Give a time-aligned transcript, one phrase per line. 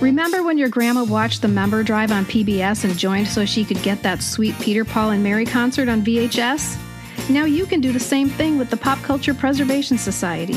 [0.00, 3.82] Remember when your grandma watched the member drive on PBS and joined so she could
[3.82, 6.78] get that sweet Peter, Paul, and Mary concert on VHS?
[7.30, 10.56] Now you can do the same thing with the Pop Culture Preservation Society.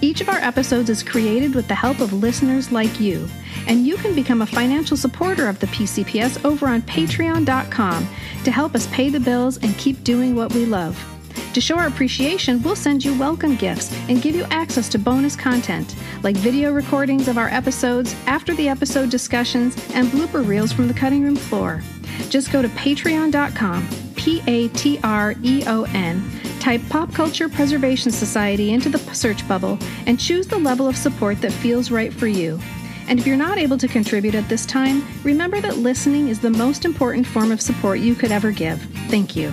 [0.00, 3.28] Each of our episodes is created with the help of listeners like you,
[3.68, 8.08] and you can become a financial supporter of the PCPS over on patreon.com
[8.42, 11.19] to help us pay the bills and keep doing what we love.
[11.54, 15.34] To show our appreciation, we'll send you welcome gifts and give you access to bonus
[15.34, 20.86] content, like video recordings of our episodes, after the episode discussions, and blooper reels from
[20.86, 21.82] the cutting room floor.
[22.28, 28.12] Just go to patreon.com, P A T R E O N, type Pop Culture Preservation
[28.12, 29.76] Society into the search bubble,
[30.06, 32.60] and choose the level of support that feels right for you.
[33.08, 36.50] And if you're not able to contribute at this time, remember that listening is the
[36.50, 38.80] most important form of support you could ever give.
[39.08, 39.52] Thank you.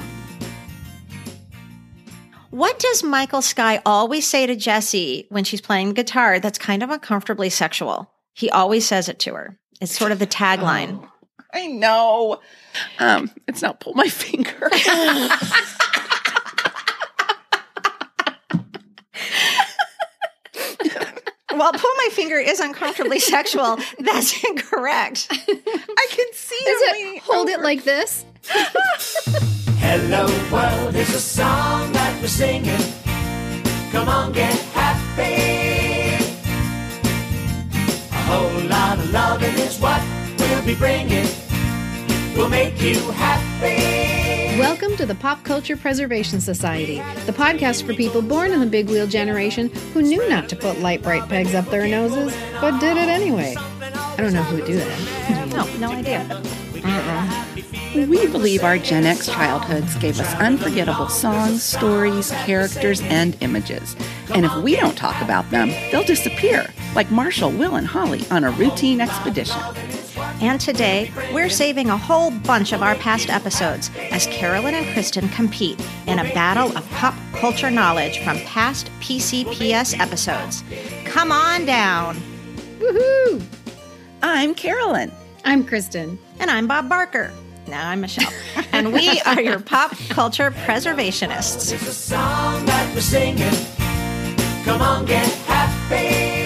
[2.57, 6.81] What does Michael Sky always say to Jessie when she's playing the guitar that's kind
[6.81, 8.11] of uncomfortably sexual?
[8.33, 9.59] He always says it to her.
[9.79, 10.99] It's sort of the tagline.
[11.03, 11.09] Oh,
[11.53, 12.41] I know.
[12.97, 14.71] Um, it's not pull my finger.
[21.51, 25.27] While pull my finger is uncomfortably sexual, that's incorrect.
[25.29, 26.85] I can see Is it.
[26.89, 28.25] it leaning hold it like this?
[29.79, 31.96] Hello world is a song
[32.27, 33.91] that we're singing.
[33.91, 36.23] Come on, get happy.
[38.11, 40.01] A whole lot of loving is what
[40.37, 41.27] we'll be bringing.
[42.35, 44.59] We'll make you happy.
[44.59, 48.89] Welcome to the Pop Culture Preservation Society, the podcast for people born in the big
[48.89, 53.07] wheel generation who knew not to put Lite-Brite pegs up their noses, but did it
[53.07, 53.55] anyway.
[53.57, 55.47] I don't know who would do that.
[55.49, 56.25] No, no idea.
[57.95, 63.95] We believe our Gen X childhoods gave us unforgettable songs, stories, characters, and images.
[64.33, 68.43] And if we don't talk about them, they'll disappear, like Marshall, Will, and Holly on
[68.43, 69.61] a routine expedition.
[70.41, 75.31] And today, we're saving a whole bunch of our past episodes as Carolyn and Kristin
[75.33, 80.63] compete in a battle of pop culture knowledge from past PCPS episodes.
[81.05, 82.17] Come on down.
[82.79, 83.43] Woohoo!
[84.21, 85.11] I'm Carolyn.
[85.45, 86.17] I'm Kristin.
[86.39, 87.31] And I'm Bob Barker.
[87.67, 88.31] Now I'm Michelle.
[88.71, 91.73] and we are your pop culture preservationists.
[91.73, 93.51] It's a song that we're singing.
[94.63, 96.37] Come on, get happy.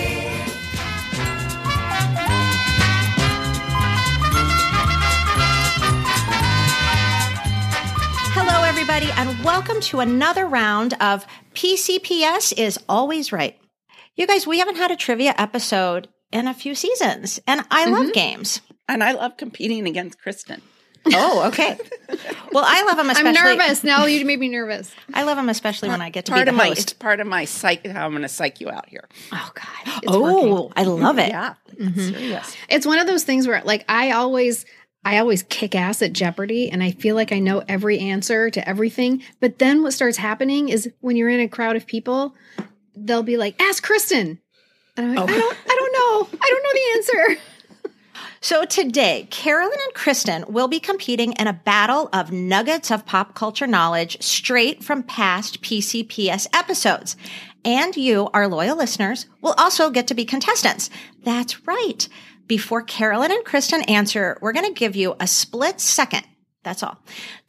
[8.33, 13.59] Hello, everybody, and welcome to another round of PCPS is Always Right.
[14.15, 18.03] You guys, we haven't had a trivia episode in a few seasons, and I love
[18.03, 18.11] mm-hmm.
[18.11, 18.61] games.
[18.91, 20.59] And I love competing against Kristin.
[21.05, 21.77] Oh, okay.
[22.51, 23.85] well, I love them I'm nervous.
[23.85, 24.93] Now you made me nervous.
[25.13, 26.79] I love them especially when I get to part be the of my host.
[26.79, 29.07] it's part of my psych how I'm gonna psych you out here.
[29.31, 29.95] Oh, God.
[30.03, 30.53] It's oh, working.
[30.53, 31.29] oh, I love it.
[31.29, 31.55] Yeah.
[31.73, 31.99] Mm-hmm.
[31.99, 32.55] Serious.
[32.69, 34.65] It's one of those things where, like, I always.
[35.03, 38.69] I always kick ass at Jeopardy and I feel like I know every answer to
[38.69, 39.23] everything.
[39.39, 42.35] But then what starts happening is when you're in a crowd of people,
[42.95, 44.37] they'll be like, ask Kristin.
[44.95, 45.33] And I'm like, oh.
[45.33, 46.39] I don't I don't know.
[46.39, 47.41] I don't know the answer.
[48.43, 53.35] So today, Carolyn and Kristin will be competing in a battle of nuggets of pop
[53.35, 57.15] culture knowledge straight from past PCPS episodes.
[57.63, 60.89] And you, our loyal listeners, will also get to be contestants.
[61.23, 62.09] That's right.
[62.47, 66.23] Before Carolyn and Kristin answer, we're going to give you a split second.
[66.63, 66.97] That's all.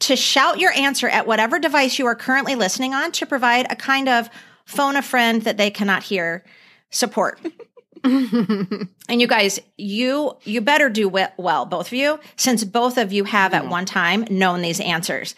[0.01, 3.75] To shout your answer at whatever device you are currently listening on to provide a
[3.75, 4.29] kind of
[4.65, 6.45] phone a friend that they cannot hear
[6.91, 7.39] support.
[9.09, 13.25] And you guys, you you better do well, both of you, since both of you
[13.25, 13.71] have at mm-hmm.
[13.71, 15.35] one time known these answers.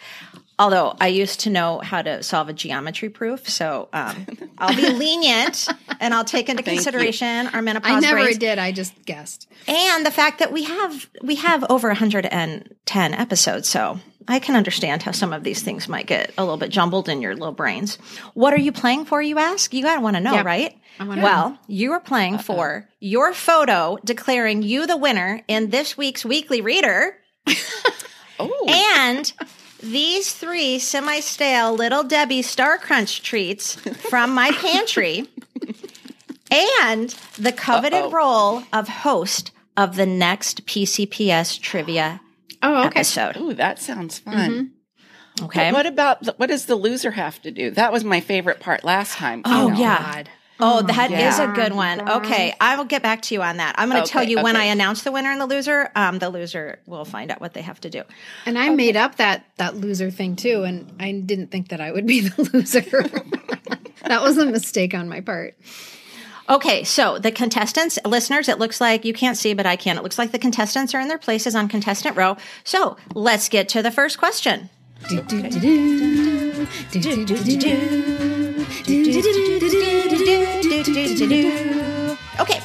[0.58, 4.88] Although I used to know how to solve a geometry proof, so um, I'll be
[4.92, 5.68] lenient
[6.00, 6.82] and I'll take into Thank you.
[6.82, 8.58] consideration our menopause I never brains did.
[8.58, 9.48] I just guessed.
[9.68, 13.68] and the fact that we have we have over 110 episodes.
[13.68, 17.08] So I can understand how some of these things might get a little bit jumbled
[17.10, 17.96] in your little brains.
[18.32, 19.20] What are you playing for?
[19.20, 19.74] You ask.
[19.74, 20.42] You gotta want to know, Yeah.
[20.42, 20.74] right?
[20.98, 25.98] I wanna well, you are playing for your photo declaring you the winner in this
[25.98, 27.18] week's weekly reader.
[28.38, 29.32] Oh And
[29.90, 35.28] these three semi stale Little Debbie Star Crunch treats from my pantry,
[36.50, 38.10] and the coveted Uh-oh.
[38.10, 42.20] role of host of the next PCPS trivia
[42.62, 43.00] Oh, okay.
[43.00, 43.36] episode.
[43.36, 44.50] Ooh, that sounds fun.
[44.50, 45.44] Mm-hmm.
[45.44, 45.70] Okay.
[45.70, 47.70] But what about the, what does the loser have to do?
[47.70, 49.42] That was my favorite part last time.
[49.44, 49.76] Oh, know.
[49.76, 50.12] yeah.
[50.14, 50.30] God.
[50.58, 51.52] Oh, that is Yeah.
[51.52, 52.08] a good one.
[52.08, 53.74] Okay, I will get back to you on that.
[53.78, 55.90] I'm going to tell Okay, you when I announce the winner and the loser.
[55.94, 58.02] Um, the loser will find out what they have to do.
[58.46, 61.92] And I made up that that loser thing too, and I didn't think that I
[61.92, 62.80] would be the loser.
[64.06, 65.56] that was a mistake on my part.
[66.48, 69.98] Okay, so the contestants, listeners, it looks like you can't see, but I can.
[69.98, 72.36] It looks like the contestants are in their places on contestant row.
[72.62, 74.70] So let's get to the first question.
[82.38, 82.60] Okay,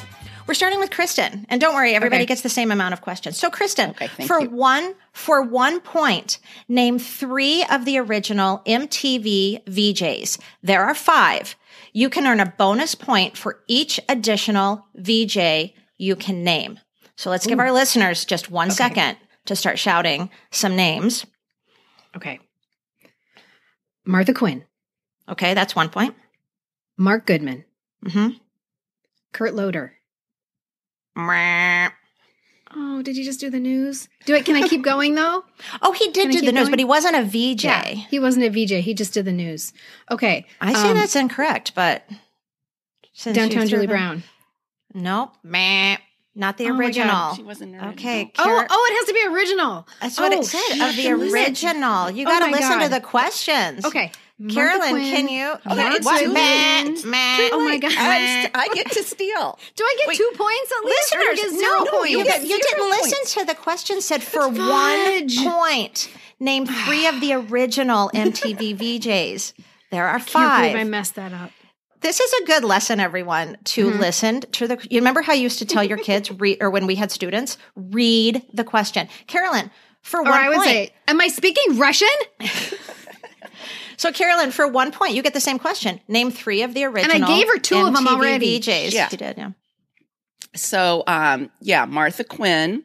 [0.46, 2.26] we're starting with Kristin, and don't worry, everybody Okay.
[2.28, 3.38] gets the same amount of questions.
[3.38, 4.50] So, Kristin, Okay, for you.
[4.50, 6.38] one for one point,
[6.68, 10.38] name three of the original MTV VJs.
[10.62, 11.56] There are five.
[11.92, 16.78] You can earn a bonus point for each additional VJ you can name.
[17.16, 21.24] So let's give our listeners just one second to start shouting some names.
[22.16, 22.38] Okay.
[24.04, 24.64] Martha Quinn,
[25.28, 26.14] Okay, that's one point.
[26.96, 27.64] Mark Goodman,
[28.06, 28.28] hmm
[29.32, 29.94] Kurt Loder.
[32.74, 34.08] Oh, did you just do the news?
[34.24, 34.44] Do it?
[34.46, 35.44] Can I keep going though?
[35.82, 36.70] Oh, he did Can do the news, going?
[36.70, 37.66] but he wasn't a VJ.
[38.08, 38.84] He wasn't a VJ.
[38.84, 39.72] He just did the news.
[40.10, 40.46] Okay.
[40.60, 42.04] I say um, that's incorrect, but
[43.24, 44.22] downtown Julie Brown.
[44.94, 45.96] Nope, meh,
[46.34, 47.34] not the Oh original.
[47.34, 47.92] She wasn't original.
[47.92, 49.86] Okay, Oh, oh, it has to be original.
[50.00, 52.10] that's what Oh, it said of the original.
[52.10, 53.84] You Oh got to listen to the questions.
[53.86, 54.12] Okay.
[54.42, 55.46] Martha Carolyn, Quinn, can you?
[55.64, 56.20] Mark what?
[56.24, 56.94] Goodman.
[56.94, 57.48] Meh, meh.
[57.52, 57.92] Oh my God.
[57.94, 59.58] I, I get to steal.
[59.76, 61.14] Do I get Wait, two points at least?
[61.14, 62.10] or do I Listeners, get zero no, points?
[62.10, 64.00] you, get you didn't zero listen to the question.
[64.00, 66.10] Said for one point,
[66.40, 69.52] name three of the original MTV VJs.
[69.90, 70.62] There are Can't five.
[70.72, 71.50] believe I messed that up.
[72.00, 74.00] This is a good lesson, everyone, to Mm-hmm.
[74.00, 74.76] listen to the.
[74.90, 77.58] You remember how you used to tell your kids, read, or when we had students,
[77.76, 79.06] read the question.
[79.28, 80.68] Carolyn, for Or one I would point.
[80.68, 82.08] say, am I speaking Russian?
[84.02, 86.00] so, Carolyn, for one point, you get the same question.
[86.08, 87.14] Name three of the original.
[87.14, 88.58] And I gave her two of them MTV already.
[88.58, 88.92] VJs.
[88.92, 89.08] Yeah.
[89.12, 89.38] you did.
[89.38, 89.50] Yeah.
[90.56, 92.82] So, um, yeah, Martha Quinn.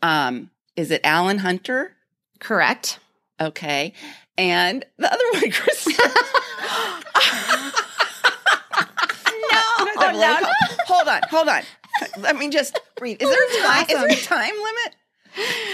[0.00, 1.96] Um, is it Alan Hunter?
[2.38, 3.00] Correct.
[3.40, 3.94] Okay.
[4.38, 5.88] And the other one, Chris.
[9.96, 10.48] Oh, no,
[10.86, 11.62] Hold on, hold on.
[12.18, 13.22] Let me just breathe.
[13.22, 13.82] Is there a time?
[13.88, 14.96] Is there a time limit?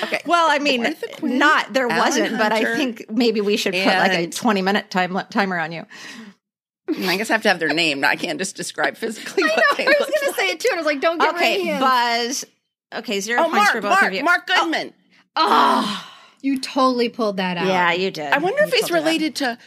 [0.05, 0.21] Okay.
[0.27, 3.75] Well, I mean, Martha Quinn, not there Alan wasn't, but I think maybe we should
[3.75, 5.87] put like a twenty minute time timer on you.
[6.89, 8.05] I guess I have to have their name.
[8.05, 10.69] I can't just describe physically what they I was look going to say it too,
[10.73, 11.81] and I was like, don't get Okay, my hands.
[12.43, 12.45] Buzz.
[13.01, 14.25] Okay, zero Oh, points Mark, for both Mark, of you.
[14.25, 14.93] Mark Goodman.
[15.37, 16.07] Oh,
[16.43, 17.67] you totally pulled that out.
[17.69, 18.33] Yeah, you did.
[18.33, 19.59] I wonder if You it's told related to.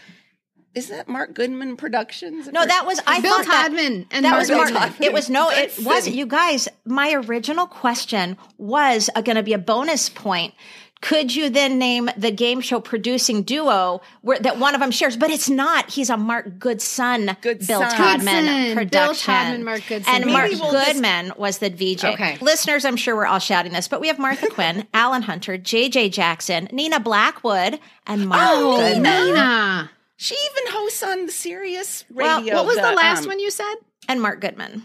[0.75, 2.47] Is that Mark Goodman Productions?
[2.51, 3.73] No, that was I Bill thought that-
[4.11, 4.67] and that Mark was Mark.
[4.69, 4.93] Goodman.
[5.01, 6.13] It was no, it was it.
[6.13, 6.67] you guys.
[6.85, 10.53] My original question was going to be a bonus point.
[11.01, 15.17] Could you then name the game show producing duo where that one of them shares?
[15.17, 15.91] But it's not.
[15.91, 17.67] He's a Mark Goodson, Goodson.
[17.67, 18.45] Bill Todman Goodson.
[18.45, 19.33] Bill production.
[19.33, 20.13] Todman, Mark Goodson.
[20.15, 22.05] and Maybe Mark we'll just- Goodman was the VJ.
[22.05, 22.37] Okay.
[22.39, 26.07] listeners, I'm sure we're all shouting this, but we have Martha Quinn, Alan Hunter, J.J.
[26.09, 29.91] Jackson, Nina Blackwood, and Mark Oh, Goodman, Nina.
[30.23, 32.41] She even hosts on the Sirius Well.
[32.45, 33.75] What was the last um, one you said?
[34.07, 34.83] and Mark Goodman.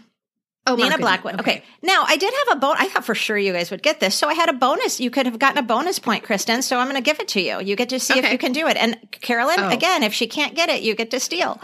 [0.67, 1.01] Oh, Nina Mark Goodman.
[1.01, 1.39] Blackwood.
[1.39, 1.63] Okay.
[1.81, 2.81] Now I did have a bonus.
[2.81, 4.15] I thought for sure you guys would get this.
[4.15, 4.99] So I had a bonus.
[4.99, 6.61] You could have gotten a bonus point, Kristin.
[6.61, 7.61] So I'm going to give it to you.
[7.61, 8.75] You get to see if you can do it.
[8.75, 9.69] And Carolyn, Oh.
[9.69, 11.57] again, if she can't get it, you get to steal.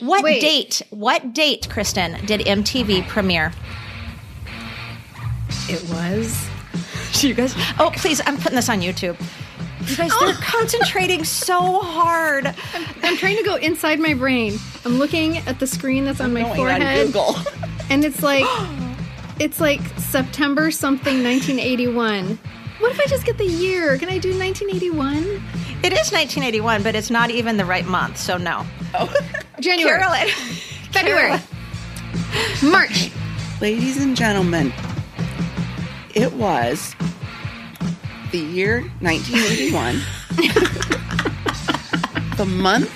[0.00, 0.42] what Wait.
[0.42, 0.82] date?
[0.90, 3.50] What date, Kristin, did MTV premiere?
[5.70, 6.46] It was.
[7.22, 7.54] You guys.
[7.78, 8.20] Oh, please!
[8.26, 9.16] I'm putting this on YouTube.
[9.86, 12.54] You guys, they're concentrating so hard.
[13.02, 14.58] I'm trying to go inside my brain.
[14.84, 17.36] I'm looking at the screen that's on my Going on forehead, Google.
[17.90, 18.44] and it's like,
[19.38, 22.38] it's like September something 1981.
[22.78, 23.96] What if I just get the year?
[23.96, 25.16] Can I do 1981?
[25.82, 28.18] It is 1981, but it's not even the right month.
[28.18, 28.66] So no.
[28.94, 29.12] Oh.
[29.60, 30.28] January, Carolyn.
[30.92, 31.40] February,
[32.62, 33.10] March.
[33.60, 34.72] Ladies and gentlemen,
[36.14, 36.94] it was
[38.36, 40.02] the year 1981.
[42.36, 42.92] the month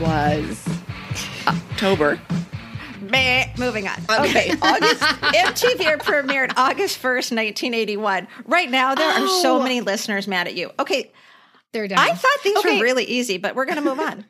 [0.00, 0.66] was
[1.46, 2.20] October.
[3.00, 3.96] Meh, moving on.
[4.10, 8.26] Okay, August MTV premiered August 1st, 1981.
[8.46, 9.62] Right now, there are so Oh.
[9.62, 10.72] many listeners mad at you.
[10.80, 11.12] Okay,
[11.72, 11.98] They're done.
[12.00, 12.78] I thought these Okay.
[12.78, 14.24] were really easy, but we're going to move on.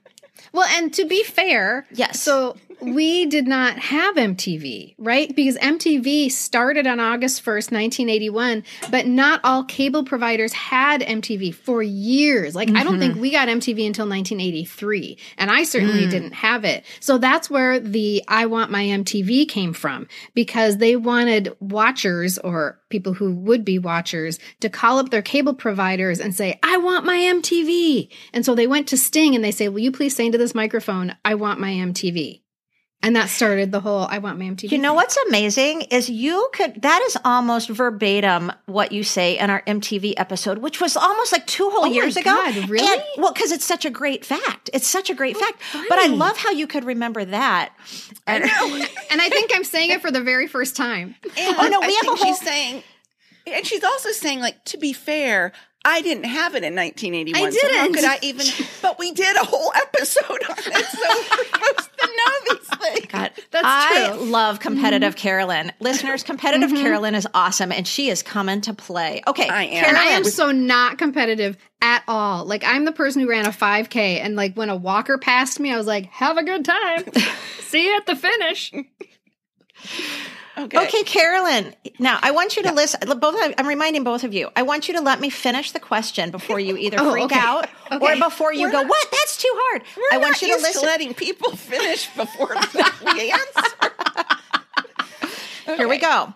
[0.53, 2.21] Well, and to be fair, Yes.
[2.21, 5.35] So we did not have MTV, right?
[5.35, 11.83] Because MTV started on August 1st, 1981, but not all cable providers had MTV for
[11.83, 12.55] years.
[12.55, 13.01] Like, I don't mm-hmm.
[13.01, 16.11] think we got MTV until 1983, and I certainly mm.
[16.11, 16.85] didn't have it.
[17.01, 22.81] So that's where the I Want My MTV came from because they wanted watchers or
[22.89, 27.05] people who would be watchers to call up their cable providers and say, I want
[27.05, 28.09] my MTV.
[28.33, 30.55] And so they went to Sting and they say, Will you please say into this
[30.55, 32.43] microphone, I want my MTV?
[33.03, 34.73] And that started the whole I want my MTV.
[34.73, 39.49] You know what's amazing is you could that is almost verbatim what you say in
[39.51, 42.31] our MTV episode, which was almost like two whole Oh my years ago.
[42.35, 42.87] God, really?
[42.93, 44.71] And- well, because it's such a great fact.
[44.73, 45.63] It's such a great oh, fact.
[45.89, 47.73] But I love how you could remember that.
[48.27, 48.43] And-
[49.11, 51.15] And I think I'm saying it for the very first time.
[51.39, 52.83] And Oh, no, we I have a whole- she's saying,
[53.47, 55.53] and she's also saying, like, to be fair,
[55.85, 57.41] I didn't have it in 1981.
[57.41, 57.95] I So how didn't.
[57.95, 58.47] could I even?
[58.83, 63.07] But we did a whole episode on it, so we're supposed to know these things.
[63.07, 64.27] God, That's I true.
[64.27, 65.23] love competitive mm-hmm.
[65.23, 65.73] Carolyn.
[65.81, 66.83] Listeners, competitive mm-hmm.
[66.83, 69.23] Carolyn is awesome and she is coming to play.
[69.27, 69.49] Okay.
[69.49, 69.85] I am.
[69.85, 72.45] And I am so not competitive at all.
[72.45, 75.73] Like I'm the person who ran a 5K, and like when a walker passed me,
[75.73, 77.05] I was like, "Have a good time.
[77.61, 78.73] See you at the finish."
[80.59, 80.79] Okay.
[80.87, 81.75] Okay, Carolyn.
[81.99, 83.01] Now I want you to listen.
[83.19, 84.49] Both, I'm reminding both of you.
[84.57, 87.39] I want you to let me finish the question before you either Oh, freak okay.
[87.39, 88.81] out or before you We're go.
[88.83, 89.07] not- what?
[89.13, 89.83] That's too hard.
[90.13, 90.83] I want you to listen.
[90.83, 92.55] letting people finish before
[93.15, 93.71] we answer.
[95.77, 96.33] Here we go.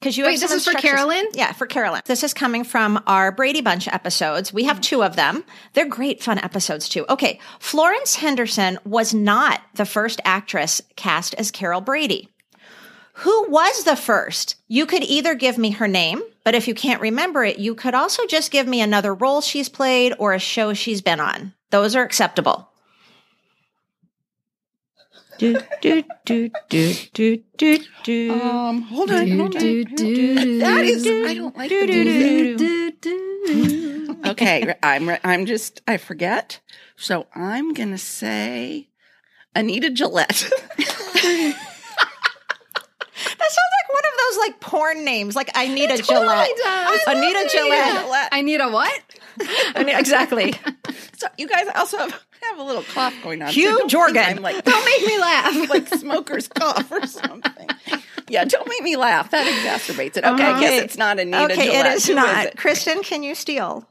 [0.00, 0.72] Because you Wait, this is for.
[0.72, 1.26] Carolyn?
[1.32, 2.02] Yeah, for Carolyn.
[2.06, 4.52] This is coming from our Brady Bunch episodes.
[4.52, 5.44] We have two of them.
[5.74, 7.06] They're great, fun episodes too.
[7.08, 12.28] Okay, Florence Henderson was not the first actress cast as Carol Brady.
[13.22, 14.56] Who was the first?
[14.66, 17.94] You could either give me her name, but if you can't remember it, you could
[17.94, 21.54] also just give me another role she's played or a show she's been on.
[21.70, 22.68] Those are acceptable.
[25.38, 28.40] Do, do, do, do, do, do, do.
[28.40, 29.60] Um, hold on, hold on.
[29.60, 32.58] Do, do, That is, I don't like the music.
[32.58, 34.16] do, do.
[34.26, 36.58] Okay, I'm I'm just I forget.
[36.96, 38.88] So I'm gonna say
[39.54, 40.48] Anita Gillette.
[43.24, 45.34] That sounds like one of those like porn names.
[45.36, 46.50] Like I need a totally Gillette.
[46.62, 47.00] does.
[47.06, 48.02] Anita Gillette.
[48.04, 48.28] Gillette.
[48.32, 49.00] I need a what?
[49.74, 50.54] I mean, exactly.
[51.16, 52.10] So you guys also have,
[52.42, 53.48] have a little cough going on.
[53.48, 54.24] so Hugh don't Jorgen.
[54.38, 55.70] I'm like Don't make me laugh.
[55.70, 57.68] like smoker's cough or something.
[58.28, 59.30] Yeah, don't make me laugh.
[59.30, 60.24] That exacerbates it.
[60.24, 61.86] Okay, I guess it's not Anita Okay, Gillette.
[61.86, 62.46] it is Who not.
[62.46, 62.56] it?
[62.56, 63.88] Kristin, can you steal?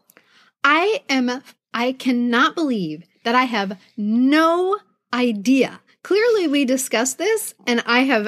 [0.66, 1.42] I am,
[1.74, 4.78] I cannot believe that I have no
[5.14, 5.80] idea.
[6.04, 8.28] Clearly, we discussed this and I have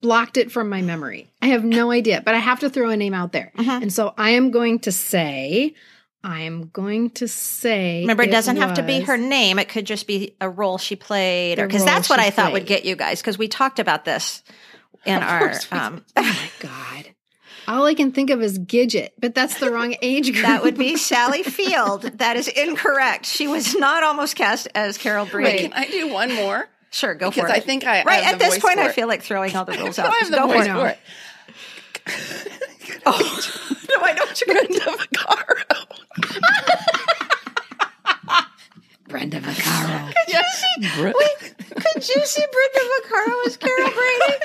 [0.00, 1.28] blocked it from my memory.
[1.42, 3.52] I have no idea, but I have to throw a name out there.
[3.56, 3.82] Mhm.
[3.82, 5.74] And so I am going to say,
[6.22, 8.00] I am going to say.
[8.02, 9.58] Remember, it doesn't have to be her name.
[9.58, 12.52] It could just be a role she played, or because that's what she I thought
[12.52, 13.20] would get you guys.
[13.20, 14.42] Because we talked about this
[15.04, 15.48] in Of our.
[15.72, 17.14] we Um, Oh my God.
[17.68, 20.46] All I can think of is Gidget, but that's the wrong age group.
[20.46, 22.02] that would be Sally Field.
[22.18, 23.26] That is incorrect.
[23.26, 25.64] She was not almost cast as Carol Brady.
[25.64, 26.66] Wait, can I do one more?
[26.90, 27.56] Sure, go Because for it.
[27.56, 29.72] I think I, I right have at this point, I feel like throwing all the
[29.78, 30.14] rules I out.
[30.14, 30.72] have the Go for voice it.
[30.72, 30.98] for it.
[33.04, 33.56] Oh,
[33.90, 35.86] no, I know what you're going to Brenda Vaccaro.
[39.08, 40.12] Brenda Vaccaro.
[40.28, 40.64] Yes.
[40.80, 44.36] Could you see Brenda Vaccaro as Carol Brady?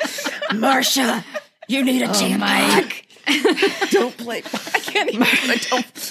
[0.62, 1.23] Marsha,
[1.67, 3.91] you need a oh, tampon.
[3.91, 4.38] don't play.
[4.73, 5.27] I can't even.
[5.27, 6.02] Don't, don't.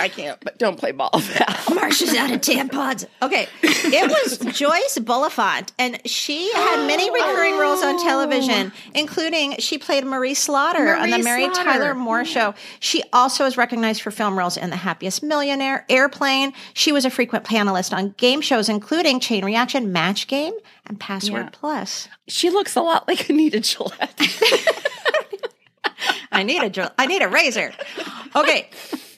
[0.00, 0.38] I can't.
[0.40, 1.10] But don't play ball.
[1.14, 3.06] Marsha's out of tampons.
[3.22, 8.04] Okay, it was Joyce Bulifant, and she had many recurring roles on oh.
[8.04, 11.62] television, including she played Marie Slaughter on the Mary Slaughter.
[11.64, 12.54] Tyler Moore Show.
[12.80, 16.52] She also is recognized for film roles in The Happiest Millionaire, Airplane.
[16.74, 20.54] She was a frequent panelist on game shows, including Chain Reaction, Match Game,
[20.86, 21.50] and Password Yeah.
[21.52, 22.08] Plus.
[22.26, 24.20] She looks a lot like Anita Gillette.
[26.32, 26.90] I need a drill.
[26.98, 27.72] I need a razor.
[28.36, 28.68] Okay.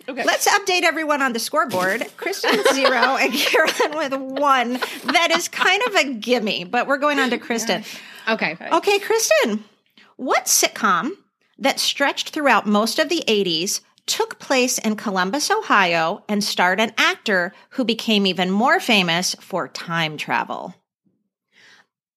[0.08, 0.24] Okay.
[0.24, 2.00] Let's update everyone on the scoreboard.
[2.16, 4.72] Kristin with zero and Carolyn with one.
[5.04, 7.86] That is kind of a gimme, but we're going on to Kristin.
[8.28, 8.56] Okay.
[8.72, 9.60] Okay, Kristin,
[10.16, 11.10] what sitcom
[11.58, 16.92] that stretched throughout most of the 80s took place in Columbus, Ohio, and starred an
[16.98, 20.74] actor who became even more famous for time travel?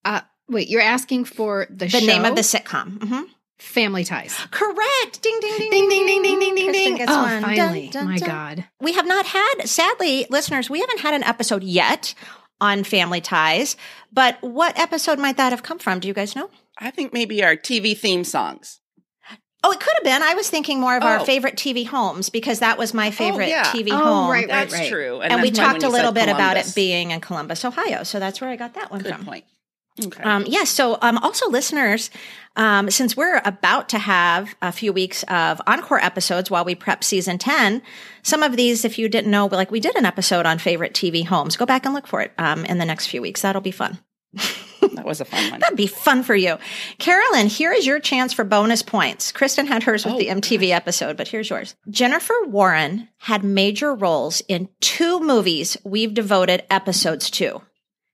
[0.06, 2.98] Uh, wait, you're asking for the, The name of the sitcom.
[3.00, 3.26] Mhm.
[3.64, 4.36] Family Ties.
[4.52, 5.22] Correct.
[5.22, 6.96] Ding, ding, ding, Ding, ding, ding, ding, ding, ding, Kristin ding.
[6.98, 7.42] gets Oh, one.
[7.42, 7.90] Finally.
[7.90, 8.28] dun, My dun.
[8.30, 8.66] God.
[8.82, 12.14] We have not had, sadly, listeners, we haven't had an episode yet
[12.62, 13.76] on family ties.
[14.12, 16.00] But what episode might that have come from?
[16.00, 16.50] Do you guys know?
[16.78, 18.80] I think maybe our TV theme songs.
[19.66, 20.22] Oh, it could have been.
[20.22, 21.24] I was thinking more of our Oh.
[21.24, 23.64] favorite TV homes because that was my oh, favorite yeah.
[23.72, 24.30] TV Oh, home.
[24.30, 24.70] right, right.
[24.70, 25.22] That's true.
[25.22, 28.04] And, we that's why talked a little said bit about it being in Columbus, Ohio.
[28.04, 29.26] So that's where I got that one Good from.
[29.26, 29.46] point.
[30.04, 30.24] Okay.
[30.24, 30.70] Um, yes.
[30.70, 32.10] so, um, also listeners,
[32.56, 37.04] um, since we're about to have a few weeks of encore episodes while we prep
[37.04, 37.82] season 10,
[38.24, 41.26] some of these, if you didn't know, like we did an episode on favorite TV
[41.26, 41.58] homes.
[41.58, 43.42] Go back and look for it, um, in the next few weeks.
[43.42, 44.00] That'll be fun.
[44.34, 45.60] that was a fun one.
[45.60, 46.58] That'd be fun for you.
[46.98, 49.32] Carolyn, here is your chance for bonus points.
[49.32, 51.76] Kristin had hers with Oh, the MTV episode, but here's yours.
[51.90, 57.62] Jennifer Warren had major roles in two movies we've devoted episodes to.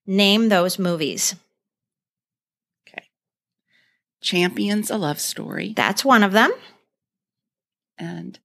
[0.06, 1.36] Name those movies.
[4.22, 6.52] Champions a Love Story, That's one of them.
[7.98, 8.40] and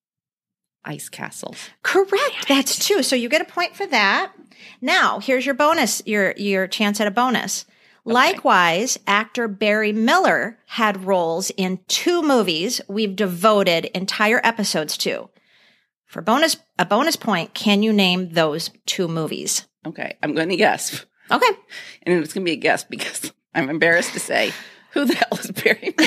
[0.84, 1.54] Ice Castle.
[1.82, 2.46] Correct.
[2.48, 3.02] That's two.
[3.02, 4.32] So you get a point for that.
[4.80, 7.64] Now, here's your bonus, your your chance at a bonus.
[8.04, 15.30] Likewise, actor Barry Miller had roles in two movies we've devoted entire episodes to.
[16.04, 19.66] For bonus a bonus point, can you name those two movies?
[19.86, 21.06] Okay, I'm going to guess.
[21.30, 21.48] Okay.
[22.02, 24.52] And it's going to be a guess because I'm embarrassed to say
[24.94, 25.94] who the hell is Barry?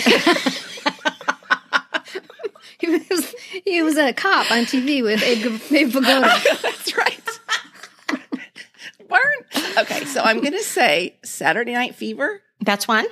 [2.79, 6.61] He was he was a cop on TV with Abe, Abe Vigoda.
[6.61, 7.19] That's right.
[9.09, 9.73] Burn.
[9.79, 13.07] Okay, so I'm going to say Saturday Night Fever That's one.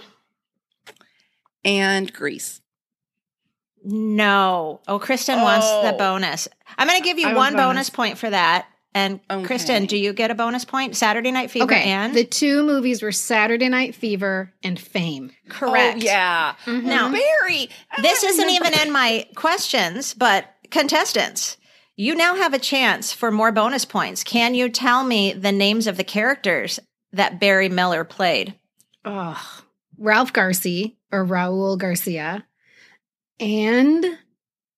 [1.63, 2.61] and Grease.
[3.83, 4.81] No.
[4.87, 5.97] Oh, Kristin wants the Oh.
[5.97, 6.47] bonus.
[6.77, 7.65] I'm going to give you I want one bonus.
[7.65, 7.89] bonus.
[7.89, 8.67] point for that.
[8.95, 9.43] And Okay.
[9.45, 10.95] Kristin, do you get a bonus point?
[10.95, 15.31] Saturday Night Fever Okay, and the two movies were Saturday Night Fever and Fame.
[15.49, 15.97] correct.
[15.97, 16.55] Oh, yeah.
[16.65, 16.87] Mm-hmm.
[16.87, 17.69] Now- Barry.
[17.91, 18.67] I This isn't remember.
[18.69, 21.57] even in my questions, but contestants,
[21.97, 24.23] you now have a chance for more bonus points.
[24.23, 26.79] Can you tell me the names of the characters
[27.11, 28.55] that Barry Miller played?
[29.03, 29.41] Oh,
[29.97, 32.45] Ralph Garcia or Raul Garcia,
[33.41, 34.05] and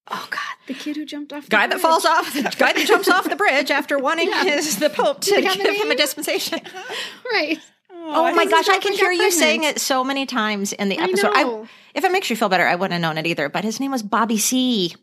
[0.09, 1.43] oh god, the kid who jumped off.
[1.45, 1.81] The Guy that bridge.
[1.81, 4.43] falls off, the guy that jumps off the bridge after wanting Yeah.
[4.43, 6.59] his the Pope to give he have a him a dispensation.
[7.31, 7.59] Right.
[8.09, 9.33] Oh, oh my gosh, I can hear got you pregnant.
[9.33, 11.33] saying it so many times in the I episode.
[11.33, 11.67] know.
[11.93, 13.49] if it makes you feel better, I wouldn't have known it either.
[13.49, 14.95] But his name was Bobby C.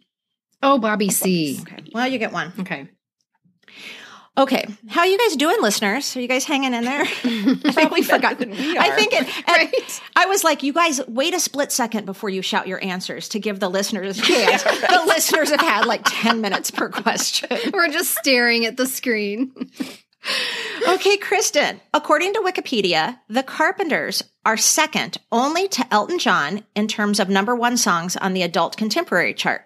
[0.62, 1.60] Oh, Bobby C.
[1.92, 2.52] Well, you get one.
[2.60, 2.88] Okay.
[4.36, 6.16] Okay, how are you guys doing, listeners?
[6.16, 7.02] Are you guys hanging in there?
[7.02, 8.36] I think we forgot.
[8.40, 9.28] we I think it.
[9.46, 10.00] Right.
[10.16, 13.38] I was like, you guys, wait a split second before you shout your answers to
[13.38, 14.64] give the listeners a chance.
[14.64, 17.56] The listeners have had like ten minutes per question.
[17.72, 19.52] We're just staring at the screen.
[20.88, 21.78] Okay, Kristin.
[21.92, 27.54] According to Wikipedia, the Carpenters are second only to Elton John in terms of number
[27.54, 29.62] one songs on the adult contemporary chart.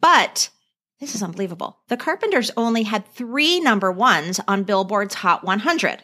[0.00, 0.50] But
[1.04, 1.80] this is unbelievable.
[1.88, 6.02] The Carpenters only had three number ones on Billboard's Hot 100.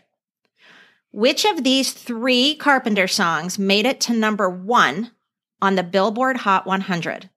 [1.12, 5.10] Which of these three Carpenter songs made it to number one
[5.62, 7.30] on the Billboard Hot 100?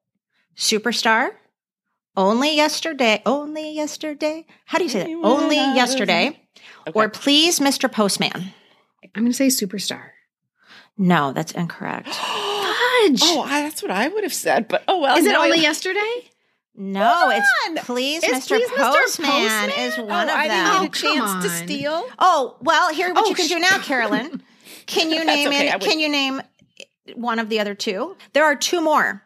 [0.56, 1.32] Superstar?
[2.16, 4.46] Only yesterday, only yesterday.
[4.66, 5.26] How do you say that?
[5.26, 6.40] Only yesterday.
[6.94, 7.92] Or please, Mr.
[7.92, 8.54] Postman.
[9.16, 10.10] I'm going to say superstar.
[10.98, 12.10] No, that's incorrect.
[13.04, 13.22] Fudge.
[13.24, 15.18] Oh, I, that's what I would have said, but oh well.
[15.18, 16.30] is it no, only I- yesterday?
[16.76, 18.58] No, it's please, It's Mr.
[18.58, 18.76] Please, Mr.
[18.76, 19.70] Postman, Postman?
[19.80, 20.66] is Oh, one of I them.
[20.66, 21.56] didn't Oh, get a chance come to on.
[21.68, 22.10] steal.
[22.18, 24.42] Oh, well, here what Oh, you can do now, Carolyn.
[24.88, 26.42] Can you name okay, in, would- can you name
[27.16, 28.18] one of the other two?
[28.34, 29.24] There are two more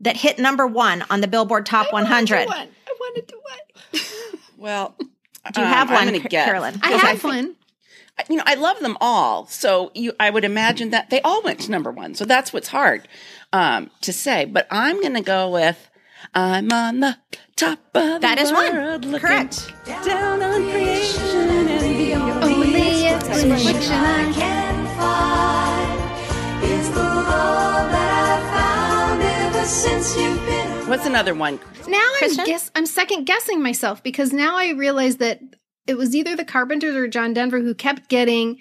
[0.00, 2.36] that hit number 1 on the Billboard Top 100.
[2.36, 2.70] I want
[3.16, 4.02] to do one.
[4.56, 4.94] well,
[5.52, 6.44] Do you have um, one, I'm gonna guess.
[6.44, 6.78] Carolyn?
[6.82, 7.56] I have think- one.
[8.30, 9.46] You know, I love them all.
[9.48, 12.14] So you, I would imagine that they all went to number one.
[12.14, 13.08] So that's what's hard
[13.52, 14.44] um, to say.
[14.44, 15.88] But I'm going to go with
[16.34, 17.16] "I'm on the
[17.56, 18.74] top of That the is one.
[18.74, 19.72] world looking Correct.
[19.86, 29.18] Down on creation and beyond." Only it's I can find is the love that I've
[29.18, 30.88] found ever since you've been.
[30.88, 31.60] What's another one?
[31.88, 35.40] Now I'm guess I'm second guessing myself because now I realize that
[35.86, 38.58] it was either the Carpenters or John Denver who kept getting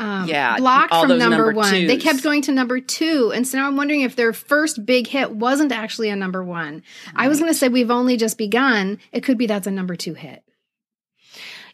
[0.00, 1.86] um, Yeah, blocked from number, number one.
[1.86, 5.06] They kept going to number two, and so now I'm wondering if their first big
[5.06, 6.82] hit wasn't actually a number one.
[7.14, 8.98] I was going to say we've only just begun.
[9.12, 10.42] It could be that's a number two hit.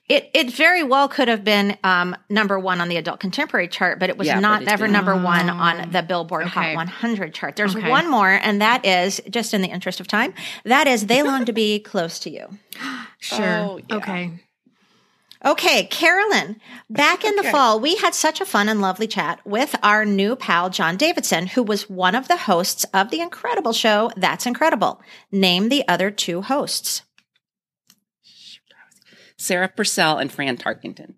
[0.09, 3.99] It it very well could have been um, number one on the adult contemporary chart,
[3.99, 4.93] but it was Yeah, not it ever didn't.
[4.93, 7.57] number one on the Billboard Hot 100 chart.
[7.57, 7.91] There's Okay.
[7.91, 10.33] one more, and that is just in the interest of time.
[10.65, 12.47] That is "They Long to Be Close to You."
[13.19, 13.45] Sure.
[13.45, 13.97] Oh, yeah.
[13.97, 14.31] Okay.
[15.45, 19.77] Okay, Carolyn, back in the fall, we had such a fun and lovely chat with
[19.83, 24.11] our new pal, John Davidson, who was one of the hosts of the incredible show,
[24.17, 25.03] That's Incredible.
[25.31, 27.03] Name the other two hosts.
[29.37, 31.15] Sarah Purcell and Fran Tarkenton.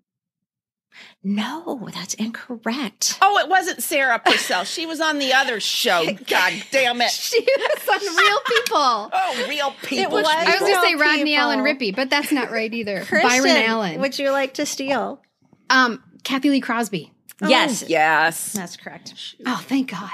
[1.21, 3.17] No, that's incorrect.
[3.21, 4.63] Oh, it wasn't Sarah Purcell.
[4.63, 6.05] she was on the other show.
[6.27, 7.11] God damn it.
[7.11, 9.09] She was on Real People.
[9.21, 10.13] Oh, real people.
[10.13, 11.41] was- I was going to say Rodney People.
[11.43, 13.01] Allen Rippey, but that's not right either.
[13.01, 13.99] Kristin, Byron Allen.
[14.01, 15.21] Would you like to steal?
[15.69, 17.11] um, Cathy Lee Crosby.
[17.41, 17.83] yes.
[17.87, 18.53] Yes.
[18.53, 19.13] That's correct.
[19.45, 20.09] Oh, thank God.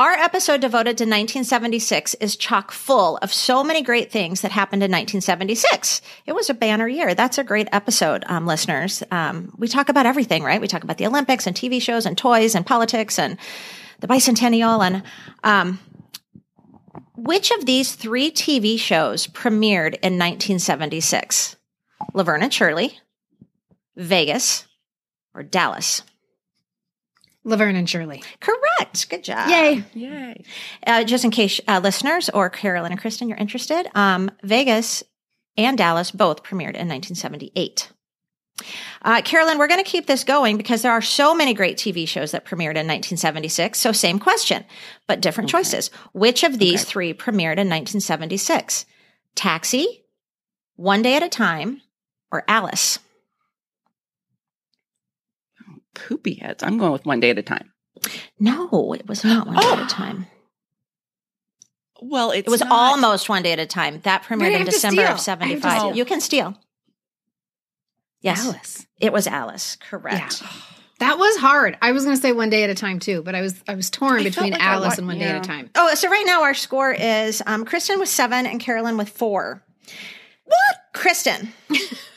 [0.00, 4.82] Our episode devoted to 1976 is chock full of so many great things that happened
[4.82, 6.00] in 1976.
[6.24, 7.14] It was a banner year.
[7.14, 9.02] That's a great episode, um, listeners.
[9.10, 10.58] Um, we talk about everything, right?
[10.58, 13.36] We talk about the Olympics and TV shows and toys and politics and
[14.00, 14.82] the bicentennial.
[14.82, 15.02] And
[15.44, 15.78] um,
[17.14, 21.56] which of these three TV shows premiered in 1976?
[22.14, 22.98] Laverne and Shirley,
[23.96, 24.66] Vegas,
[25.34, 26.00] or Dallas?
[27.44, 28.22] Laverne and Shirley.
[28.40, 29.08] Correct.
[29.08, 29.48] Good job.
[29.48, 29.84] Yay.
[29.94, 30.44] Yay.
[30.86, 35.02] Uh, just in case uh, listeners or Carolyn and Kristin, you're interested, um, Vegas
[35.56, 37.90] and Dallas both premiered in 1978.
[39.02, 42.06] Uh, Carolyn, we're going to keep this going because there are so many great TV
[42.06, 43.78] shows that premiered in 1976.
[43.78, 44.64] So, same question,
[45.06, 45.88] but different choices.
[46.12, 48.84] Which of these three premiered in 1976?
[49.34, 50.04] Taxi,
[50.76, 51.80] One Day at a Time,
[52.30, 52.98] or Alice?
[56.08, 56.62] Poopy heads.
[56.62, 57.72] I'm going with one day at a time.
[58.38, 60.26] No, it was not One Day at a Time.
[62.00, 64.00] Well, it's It was not- almost One Day at a Time.
[64.04, 65.96] That premiered in December of 75.
[65.96, 66.56] You can steal.
[68.22, 68.44] Yes.
[68.46, 68.86] Alice.
[68.98, 69.76] It was Alice.
[69.76, 70.42] Correct.
[70.98, 71.78] That was hard.
[71.80, 73.74] I was going to say one day at a time too, but I was I
[73.74, 75.70] was torn I between like Alice wa- and one day at a time.
[75.74, 79.62] Oh, so right now our score is um, Kristin with seven and Carolyn with four.
[80.44, 80.76] What?
[80.92, 81.48] Kristin,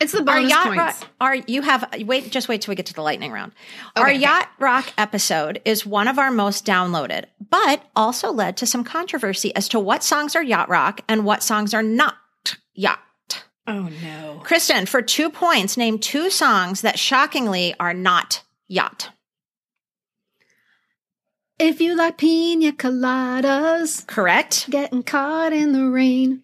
[0.00, 0.78] It's the our bonus yacht points.
[0.78, 3.52] rock, our you have wait just wait till we get to the lightning round.
[3.96, 4.18] Okay, our okay.
[4.18, 9.54] yacht rock episode is one of our most downloaded, but also led to some controversy
[9.54, 12.16] as to what songs are yacht rock and what songs are not
[12.74, 12.98] yacht.
[13.66, 14.40] Oh no.
[14.42, 19.10] Kristin, for two points, name two songs that shockingly are not yacht.
[21.58, 24.70] If you like pina coladas, Correct?
[24.70, 26.42] getting caught in the rain.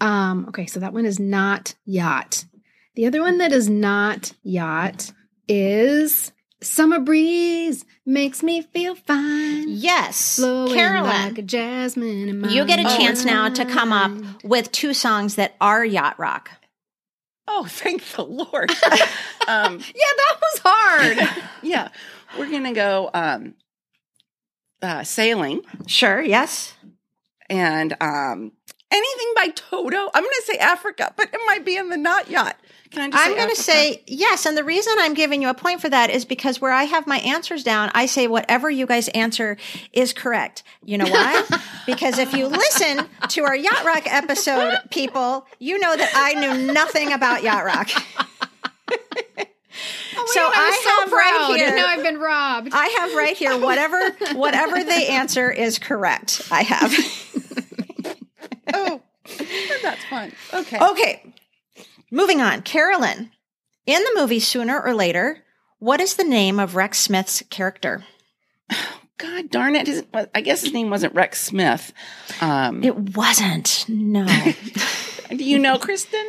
[0.00, 2.46] Um, okay, so that one is not yacht.
[2.94, 5.12] The other one that is not yacht
[5.48, 9.64] is Summer Breeze Makes Me Feel Fine.
[9.68, 10.36] Yes.
[10.36, 11.10] Flowing Carolyn.
[11.10, 14.94] like a jasmine in my You get a chance now to come up with two
[14.94, 16.50] songs that are yacht rock.
[17.48, 18.70] Oh, thank the Lord.
[19.48, 21.44] um, Yeah, that was hard.
[21.62, 21.88] yeah,
[22.38, 23.54] we're gonna go um,
[24.80, 26.74] uh, sailing Sure, yes.
[27.50, 28.52] and um,
[28.94, 30.10] anything by Toto.
[30.14, 32.56] I'm gonna say Africa, but it might be in the not yacht.
[32.94, 33.26] Can I just?
[33.26, 34.46] I'm going to say yes.
[34.46, 37.06] And the reason I'm giving you a point for that is because where I have
[37.06, 39.56] my answers down, I say whatever you guys answer
[39.92, 40.62] is correct.
[40.84, 41.42] You know why?
[41.86, 46.72] because if you listen to our Yacht Rock episode, people, you know that I knew
[46.72, 47.90] nothing about Yacht Rock.
[50.16, 51.74] Oh, so I have right here.
[51.74, 52.68] Now I've been robbed.
[52.72, 56.42] I have right here whatever whatever they answer is correct.
[56.52, 56.92] I have.
[58.74, 59.02] Oh,
[59.82, 60.32] that's fun.
[60.52, 60.78] Okay.
[60.78, 61.34] Okay.
[62.10, 62.62] Moving on.
[62.62, 63.30] Carolyn.
[63.86, 65.44] In the movie Sooner or Later,
[65.78, 68.04] what is the name of Rex Smith's character?
[69.18, 69.86] God darn it!
[69.86, 71.92] His, I guess his name wasn't Rex Smith.
[72.40, 73.84] Um, It wasn't.
[73.88, 74.26] No.
[75.30, 76.24] do you know, Kristin?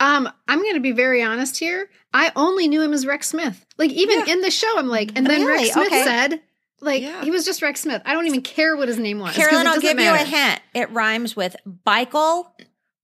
[0.00, 1.88] Um, I'm going to be very honest here.
[2.12, 3.64] I only knew him as Rex Smith.
[3.78, 5.64] Like even in the show, I'm like, and then Really?
[5.64, 6.04] Rex Smith Okay.
[6.04, 6.40] said,
[6.80, 7.22] like Yeah.
[7.22, 8.02] he was just Rex Smith.
[8.04, 9.34] I don't even care what his name was.
[9.34, 10.60] Carolyn, it I'll doesn't give you a hint.
[10.74, 11.56] It rhymes with
[11.86, 12.46] Bikel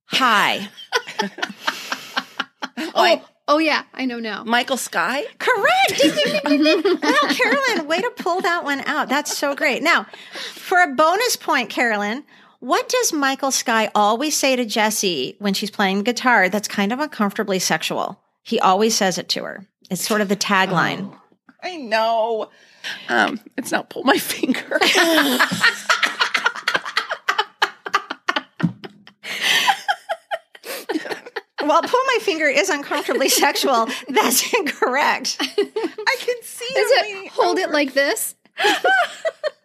[0.07, 0.69] High.
[2.95, 4.43] Oh, oh yeah, I know now.
[4.45, 5.25] Michael Sky.
[5.39, 6.03] Correct.
[7.03, 9.09] Wow, Carolyn, way to pull that one out.
[9.09, 9.83] That's so great.
[9.83, 10.07] Now,
[10.55, 12.25] for a bonus point, Carolyn,
[12.61, 17.01] what does Michael Sky always say to Jessie when she's playing guitar that's kind of
[17.01, 18.21] uncomfortably sexual?
[18.43, 19.67] He always says it to her.
[19.91, 21.11] It's sort of the tagline.
[21.13, 21.21] Oh,
[21.63, 22.51] I know.
[23.09, 24.79] Um, it's not pull my finger.
[31.63, 35.37] While pull my finger is uncomfortably sexual, that's incorrect.
[35.41, 38.35] I can see Is it leaning hold it like this?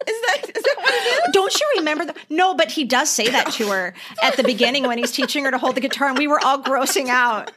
[0.07, 1.33] Is that is that what it is?
[1.33, 2.17] Don't you remember that?
[2.29, 5.51] No, but he does say that to her at the beginning when he's teaching her
[5.51, 7.51] to hold the guitar, and we were all grossing out.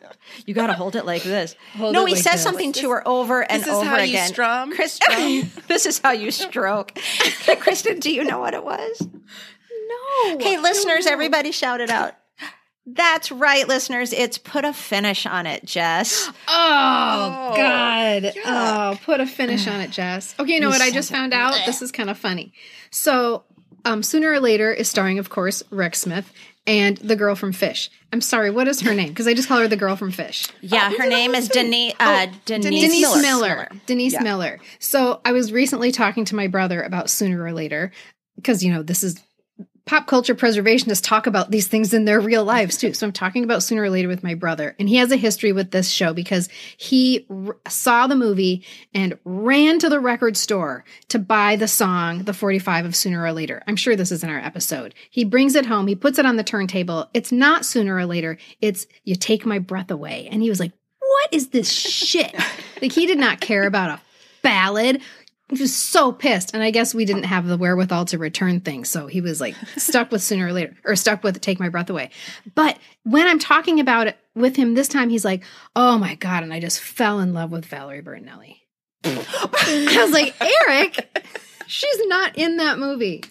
[0.46, 1.54] You got to hold it like this.
[1.76, 2.42] Hold no, he like says this.
[2.42, 4.72] something to her over and This is over how you strum?
[4.72, 4.98] Chris,
[5.68, 6.94] this is how you stroke.
[6.94, 9.06] Kristin, do you know what it was?
[9.06, 10.38] No.
[10.38, 12.14] Hey, listeners, everybody shout it out.
[12.94, 14.12] That's right, listeners.
[14.12, 16.30] It's put a finish on it, Jess.
[16.48, 18.22] Oh, Oh, God.
[18.22, 18.34] yuck.
[18.44, 20.34] Oh, put a finish on it, Jess.
[20.38, 21.54] Okay, you know what I just found out?
[21.66, 22.52] This is kind of funny.
[22.90, 23.44] So,
[23.84, 26.32] um, Sooner or Later is starring, of course, Rex Smith
[26.66, 27.90] and the girl from Fish.
[28.12, 29.08] I'm sorry, what is her name?
[29.10, 30.46] Because I just call her the girl from Fish.
[30.60, 31.94] Yeah, her name is Denise.
[32.00, 33.22] Uh, Denise, Denise Miller.
[33.22, 33.68] Miller.
[33.86, 34.58] Denise Miller.
[34.78, 37.90] So I was recently talking to my brother about Sooner or Later
[38.36, 39.20] because, you know, this is
[39.88, 42.92] pop culture preservationists talk about these things in their real lives too.
[42.92, 44.76] So I'm talking about Sooner or Later with my brother.
[44.78, 49.18] And he has a history with this show because he r- saw the movie and
[49.24, 53.62] ran to the record store to buy the song, The 45 of Sooner or Later.
[53.66, 54.94] I'm sure this is in our episode.
[55.10, 57.08] He brings it home, he puts it on the turntable.
[57.14, 60.28] It's not Sooner or Later, it's You Take My Breath Away.
[60.30, 62.34] And he was like, what is this shit?
[62.82, 64.00] like he did not care about a
[64.42, 65.00] ballad.
[65.50, 66.52] He was so pissed.
[66.54, 68.90] And I guess we didn't have the wherewithal to return things.
[68.90, 71.88] So he was like stuck with sooner or later, or stuck with take my breath
[71.90, 72.10] away.
[72.54, 75.42] But when I'm talking about it with him this time, he's like,
[75.74, 76.42] oh my God.
[76.42, 78.56] And I just fell in love with Valerie Bertinelli.
[79.04, 80.34] I was like,
[80.66, 81.18] Eric,
[81.66, 83.22] she's not in that movie.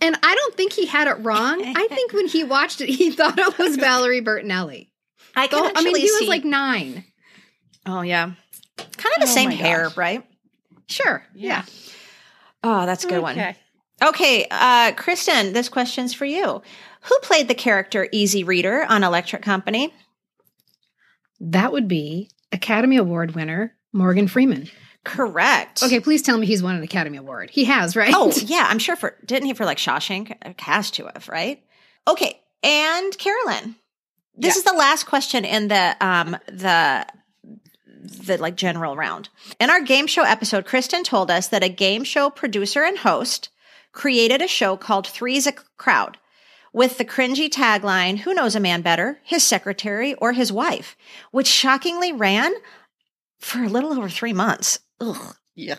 [0.00, 1.62] And I don't think he had it wrong.
[1.76, 4.88] I think when he watched it, he thought it was Valerie Bertinelli.
[5.36, 7.04] I can Oh, I mean, he was see- like nine.
[7.86, 8.32] oh yeah,
[8.76, 10.24] kind of the Oh same hair, right?
[10.88, 11.24] Sure.
[11.34, 11.64] Yeah.
[12.62, 13.38] Oh, that's a good one.
[13.38, 13.56] Okay.
[14.02, 16.62] Okay, uh, Kristin, this question's for you.
[17.02, 19.94] Who played the character Easy Reader on Electric Company?
[21.40, 24.68] That would be Academy Award winner Morgan Freeman.
[25.04, 25.82] Correct.
[25.82, 27.50] Okay, please tell me he's won an Academy Award.
[27.50, 28.12] He has, right?
[28.14, 30.58] Oh, yeah, I'm sure for didn't he for like Shawshank?
[30.60, 31.62] Has to have, right?
[32.08, 33.76] Okay, and Carolyn,
[34.36, 34.58] this Yeah.
[34.58, 37.06] is the last question in the um the
[38.04, 39.28] the like general round.
[39.60, 43.48] In our game show episode, Kristin told us that a game show producer and host
[43.92, 46.18] created a show called Three's a Crowd
[46.72, 50.96] with the cringy tagline, Who knows a man better, his secretary or his wife,
[51.30, 52.52] which shockingly ran
[53.38, 54.80] for a little over three months.
[55.00, 55.36] Ugh.
[55.54, 55.76] Yeah.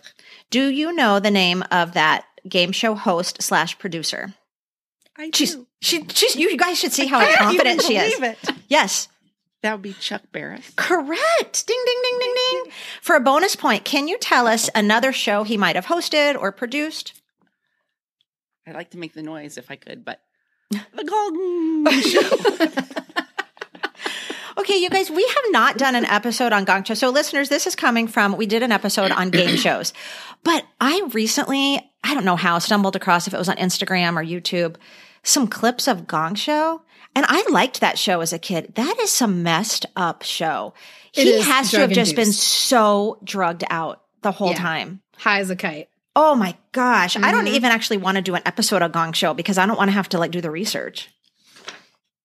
[0.49, 4.33] Do you know the name of that game show host slash producer?
[5.17, 5.67] I She's do.
[5.81, 8.19] she she's you guys should see how I confident she is.
[8.21, 8.38] it.
[8.69, 9.07] Yes.
[9.61, 10.71] That would be Chuck Barris.
[10.75, 11.67] Correct.
[11.67, 12.71] Ding ding ding ding ding.
[13.01, 16.51] For a bonus point, can you tell us another show he might have hosted or
[16.51, 17.19] produced?
[18.67, 20.21] I'd like to make the noise if I could, but
[20.69, 23.01] the Golden Show.
[24.57, 26.93] Okay, you guys, we have not done an episode on Gong Show.
[26.93, 29.91] So, listeners, this is coming from we did an episode on game shows,
[30.43, 34.23] but I recently, I don't know how, stumbled across if it was on Instagram or
[34.23, 34.77] YouTube,
[35.23, 36.83] some clips of Gong Show.
[37.15, 38.73] And I liked that show as a kid.
[38.75, 40.73] That is some messed up show.
[41.13, 44.58] It he has to have just been so drugged out the whole Yeah.
[44.58, 45.01] time.
[45.17, 45.88] High as a kite.
[46.15, 47.15] Oh my gosh.
[47.17, 47.54] I don't Mhm.
[47.54, 49.93] even actually want to do an episode of Gong Show because I don't want to
[49.93, 51.10] have to like do the research.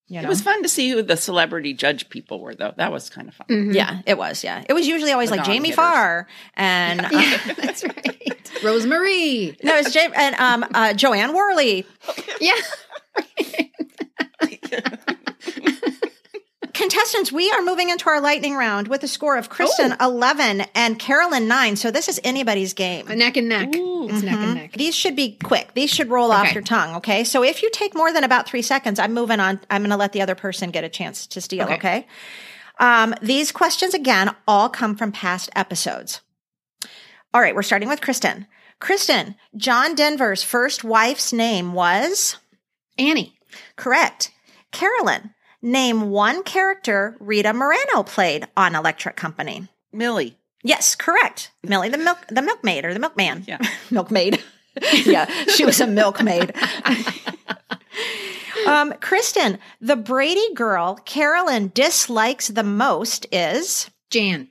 [0.08, 2.74] You It was fun to see who the celebrity judge people were, though.
[2.76, 3.46] That was kind of fun.
[3.48, 3.74] Mhm.
[3.74, 4.42] Yeah, it was.
[4.42, 5.76] Yeah, it was usually always The like Jamie hitters.
[5.76, 8.50] Farr and uh, Yeah, that's right.
[8.64, 9.56] Rosemary.
[9.62, 11.86] no, it's Jamie and um, uh, Jo Anne Worley.
[12.40, 12.54] Yeah.
[16.72, 20.98] Contestants, we are moving into our lightning round with a score of Kristin eleven and
[20.98, 21.76] Carolyn nine.
[21.76, 23.06] So this is anybody's game.
[23.08, 23.74] A neck and neck.
[23.76, 24.08] Ooh.
[24.08, 24.72] It's neck and neck.
[24.72, 25.74] These should be quick.
[25.74, 26.96] These should roll off your tongue.
[26.96, 27.24] Okay.
[27.24, 29.60] So if you take more than about three seconds, I'm moving on.
[29.68, 31.64] I'm going to let the other person get a chance to steal.
[31.64, 31.74] Okay.
[31.74, 32.06] Okay.
[32.78, 36.22] Um, these questions again all come from past episodes.
[37.34, 37.54] All right.
[37.54, 38.46] We're starting with Kristin.
[38.80, 42.38] Kristin, John Denver's first wife's name was
[42.96, 43.36] Annie.
[43.76, 44.30] correct.
[44.72, 49.68] Carolyn, name one character Rita Moreno played on Electric Company.
[49.92, 50.38] Millie.
[50.62, 51.50] Yes, correct.
[51.62, 53.44] Millie the milk the milkmaid or the milkman.
[53.46, 53.58] Yeah.
[53.90, 54.42] milkmaid.
[55.04, 56.54] yeah, she was a milkmaid.
[58.66, 64.48] um, Kristin, the Brady girl Carolyn dislikes the most is Jan.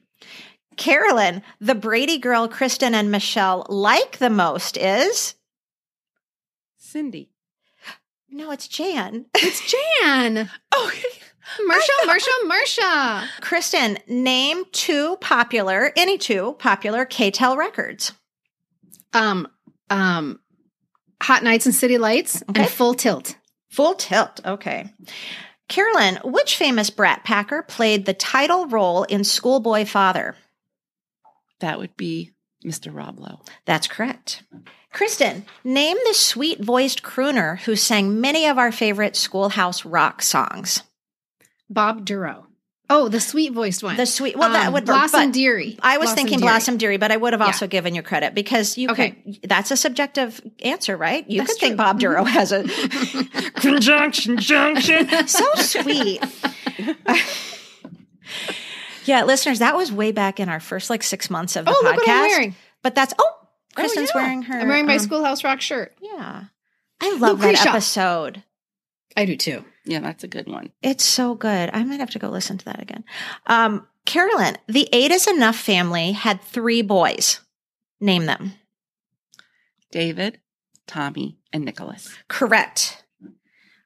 [0.77, 5.35] Carolyn, the Brady girl Kristin and Michelle like the most is
[6.77, 7.29] Cindy.
[8.31, 9.25] No, it's Jan.
[9.35, 9.61] It's
[10.01, 10.49] Jan.
[10.71, 10.91] Oh,
[11.67, 13.27] Marsha, Marsha, Marsha.
[13.41, 18.11] Kristin, name two popular, any two popular K-tel records.
[19.13, 19.47] Um,
[19.89, 20.39] um,
[21.23, 22.61] Hot Nights and City Lights Okay.
[22.61, 23.35] and Full Tilt.
[23.71, 24.41] Full tilt.
[24.45, 24.93] Okay.
[25.67, 30.35] Carolyn, which famous brat packer played the title role in Schoolboy Father?
[31.61, 32.31] that would be
[32.63, 32.95] Mr.
[32.95, 33.41] Rob Lowe.
[33.65, 34.43] That's correct.
[34.93, 40.83] Kristin, name the sweet voiced crooner who sang many of our favorite schoolhouse rock songs.
[41.69, 42.45] Bob Dorough.
[42.91, 43.97] Oh, the sweet voiced one.
[43.97, 45.77] The sweet, well, that Um, would Blossom but Dearie.
[45.83, 46.49] I was Blossom thinking Dearie.
[46.49, 47.45] Blossom Dearie, but I would have Yeah.
[47.45, 49.11] also given you credit because you Okay.
[49.11, 51.23] could, that's a subjective answer, right?
[51.29, 51.85] You That's could think true.
[51.85, 51.91] Mm-hmm.
[51.91, 52.63] Bob Dorough has a
[53.61, 55.07] Conjunction junction.
[55.27, 56.23] so sweet.
[59.05, 61.75] yeah, listeners, that was way back in our first like six months of the Oh,
[61.83, 61.95] podcast.
[61.95, 62.55] look what I'm wearing.
[62.81, 63.31] But that's oh,
[63.79, 64.21] Kristin's yeah.
[64.21, 64.59] wearing her.
[64.59, 65.93] I'm wearing my um, Schoolhouse Rock shirt.
[66.01, 66.45] Yeah,
[67.01, 67.69] I love that Lucretia.
[67.69, 68.43] episode.
[69.17, 69.65] I do too.
[69.85, 70.71] Yeah, that's a good one.
[70.81, 71.69] It's so good.
[71.73, 73.03] I might have to go listen to that again.
[73.47, 77.39] Um, Carolyn, the Eight is Enough family had three boys.
[77.99, 78.53] Name them.
[79.91, 80.39] David,
[80.87, 82.15] Tommy, and Nicholas.
[82.27, 83.03] Correct.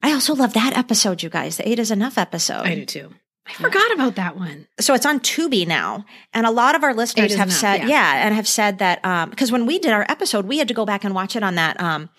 [0.01, 1.57] I also love that episode, you guys.
[1.57, 2.65] The Eight is Enough episode.
[2.65, 3.13] I do too.
[3.45, 4.67] I forgot about that one.
[4.79, 7.87] so it's on Tubi now, and a lot of our listeners have said, yeah.
[7.87, 8.25] yeah.
[8.25, 10.85] and have said that um, because when we did our episode, we had to go
[10.85, 11.79] back and watch it on that.
[11.81, 12.09] Um,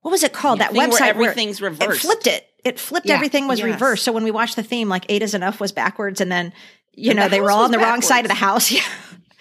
[0.00, 0.58] what was it called?
[0.58, 2.00] Yeah, that thing where website everything's it reversed.
[2.02, 2.46] flipped it.
[2.64, 3.06] It flipped.
[3.06, 3.14] Yeah.
[3.16, 3.66] Everything was Yes.
[3.66, 4.04] reversed.
[4.04, 6.52] So when we watched the theme, like Eight is Enough was backwards, and then
[6.94, 8.70] you And know the they were all on the wrong side of the house.
[8.72, 8.82] Yeah.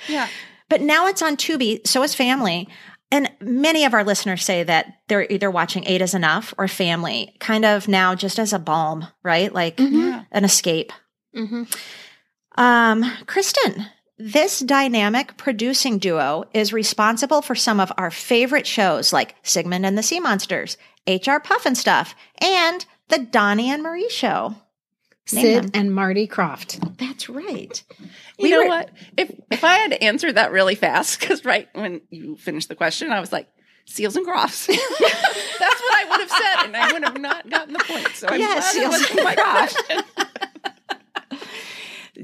[0.08, 0.28] Yeah.
[0.68, 2.68] But now it's on Tubi, so is Family.
[3.14, 7.36] And many of our listeners say that they're either watching Eight is Enough or Family,
[7.40, 9.54] kind of now just as a balm, right?
[9.54, 10.24] Like Yeah.
[10.32, 10.92] an escape.
[11.36, 11.64] Mm-hmm.
[12.62, 19.36] Um, Kristin, This dynamic producing duo is responsible for some of our favorite shows like
[19.44, 24.56] Sigmund and the Sea Monsters, HR Pufnstuf, and The Donnie and Marie Show.
[25.34, 25.72] Name Sid them.
[25.74, 26.98] and Marty Krofft.
[26.98, 27.84] That's right.
[27.90, 28.90] You We know were- what?
[29.18, 32.76] If if I had to answer that really fast, because right when you finished the
[32.76, 33.48] question, I was like,
[33.86, 34.66] seals and crofts.
[34.68, 38.08] That's what I would have said, and I would have not gotten the point.
[38.16, 39.84] So I'm Yeah, glad it seals wasn't and my crofts.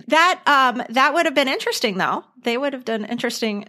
[0.10, 0.17] question.
[0.17, 2.24] That um that would have been interesting though.
[2.43, 3.65] They would have done interesting.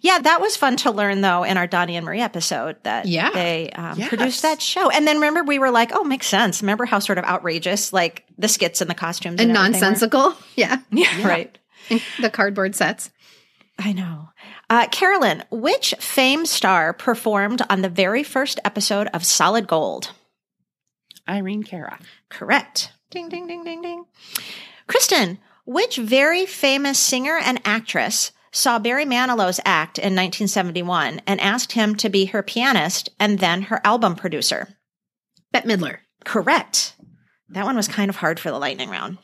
[0.00, 3.30] Yeah, that was fun to learn though in our Donnie and Marie episode that Yeah.
[3.32, 4.08] they um, Yes.
[4.08, 4.88] produced that show.
[4.88, 6.62] And then remember we were like, oh, makes sense.
[6.62, 9.86] Remember how sort of outrageous like the skits and the costumes And and, everything were?
[9.86, 10.34] nonsensical.
[10.54, 10.78] Yeah.
[10.90, 11.58] Yeah, right.
[12.20, 13.10] the cardboard sets.
[13.78, 14.30] I know.
[14.70, 20.12] Uh, Carolyn, which famed star performed on the very first episode of Solid Gold?
[21.28, 21.98] Irene Cara.
[22.30, 22.92] Correct.
[23.10, 24.04] Ding, ding, ding, ding, ding.
[24.88, 31.72] Kristin, which very famous singer and actress saw Barry Manilow's act in 1971 and asked
[31.72, 34.68] him to be her pianist and then her album producer?
[35.52, 35.98] Bette Midler.
[36.24, 36.94] Correct.
[37.50, 39.18] That one was kind of hard for the lightning round,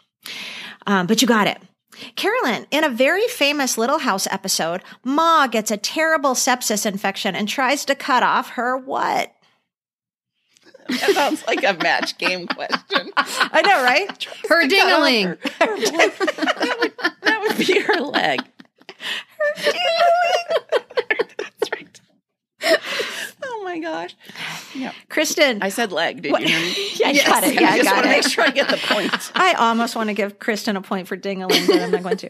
[0.87, 1.59] um, but you got it.
[2.16, 7.48] Carolyn, in a very famous Little House episode, Ma gets a terrible sepsis infection and
[7.48, 9.33] tries to cut off her what?
[10.88, 13.10] That sounds like a match game question.
[13.16, 14.24] I know, right?
[14.48, 15.26] Her dingling.
[15.26, 16.92] Her- her that, would,
[17.22, 18.40] that would be her leg.
[21.38, 22.00] That's right.
[23.44, 24.14] Oh my gosh.
[24.74, 24.92] Yeah.
[25.10, 26.22] Kristin, I said leg.
[26.22, 26.88] Did What- you hear me?
[26.96, 27.54] yeah, I got it.
[27.54, 29.12] Yeah, I I just want to make sure I get the point.
[29.34, 32.28] I almost want to give Kristin a point for dingling, but I'm not going to.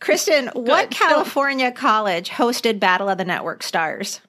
[0.00, 4.20] Kristin, what California college hosted Battle of the Network Stars?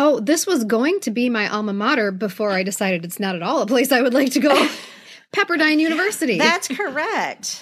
[0.00, 3.42] Oh, this was going to be my alma mater before I decided it's not at
[3.42, 4.68] all a place I would like to go.
[5.32, 6.38] Pepperdine University.
[6.38, 7.60] That's correct.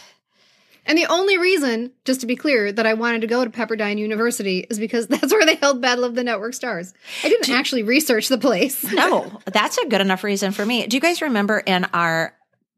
[0.85, 3.96] and the only reason, just to be clear, that I wanted to go to Pepperdine
[3.99, 6.92] University is because that's where they held Battle of the Network Stars.
[7.25, 8.85] I didn't actually research the place.
[8.92, 10.87] No, that's a good enough reason for me.
[10.87, 12.35] Do you guys remember in our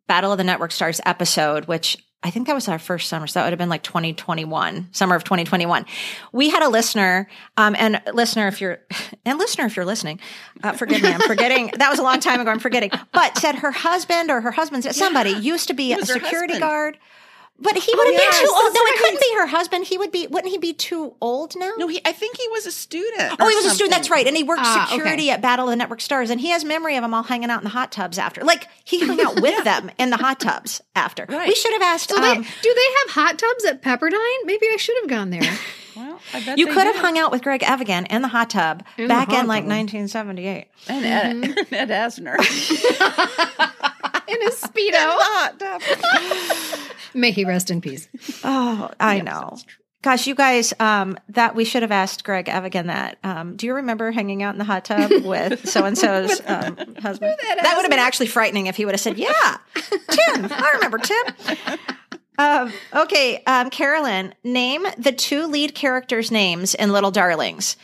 [0.07, 3.39] Battle of the Network Stars episode, which I think that was our first summer, so
[3.39, 5.87] that would have been like 2021, summer of 2021.
[6.33, 8.81] We had a listener, um, and listener, if you're,
[9.25, 10.19] and listener, if you're listening,
[10.65, 11.71] uh, forgive me, I'm forgetting.
[11.79, 12.51] that was a long time ago.
[12.51, 16.55] I'm forgetting, but said her husband or her husband's somebody used to be a security
[16.55, 16.61] husband.
[16.61, 16.99] guard.
[17.61, 18.65] But he wouldn't yes, be too old.
[18.67, 19.85] that's No, it couldn't be her husband.
[19.85, 20.29] He would be.
[20.29, 21.73] Wouldn't he be too old now?
[21.77, 22.01] No, he.
[22.05, 23.35] I think he was a student.
[23.41, 23.91] Oh, he was a student.
[23.97, 24.25] That's right.
[24.27, 25.31] And he worked Ah, security okay.
[25.31, 26.31] at Battle of the Network Stars.
[26.31, 28.43] And he has memory of them all hanging out in the hot tubs after.
[28.45, 31.27] Like he hung out with them in the hot tubs after.
[31.29, 31.49] Right.
[31.49, 32.11] We should have asked.
[32.11, 34.45] So they, um, do they have hot tubs at Pepperdine?
[34.45, 35.43] Maybe I should have gone there.
[35.97, 38.51] Well, I bet you they could have hung out with Greg Evigan in the hot
[38.51, 39.71] tub In back hot in like tub.
[39.71, 40.69] 1978.
[40.89, 41.75] and Ed, Mm-hmm.
[41.75, 42.37] Ed Asner.
[44.29, 44.93] In a Speedo.
[44.95, 46.91] Hot tub.
[47.15, 48.09] May he rest in peace.
[48.45, 49.57] Oh, I know.
[50.03, 53.19] Gosh, you guys, um, that we should have asked Greg Evigan that.
[53.25, 56.77] Um, do you remember hanging out in the hot tub with so and so's um,
[56.97, 57.35] husband?
[57.41, 60.99] That would have been actually frightening if he would have said, "Yeah, Tim, I remember
[60.99, 61.79] Tim."
[62.39, 67.77] Um, okay, um, Carolyn, name the two lead characters' names in Little Darlings.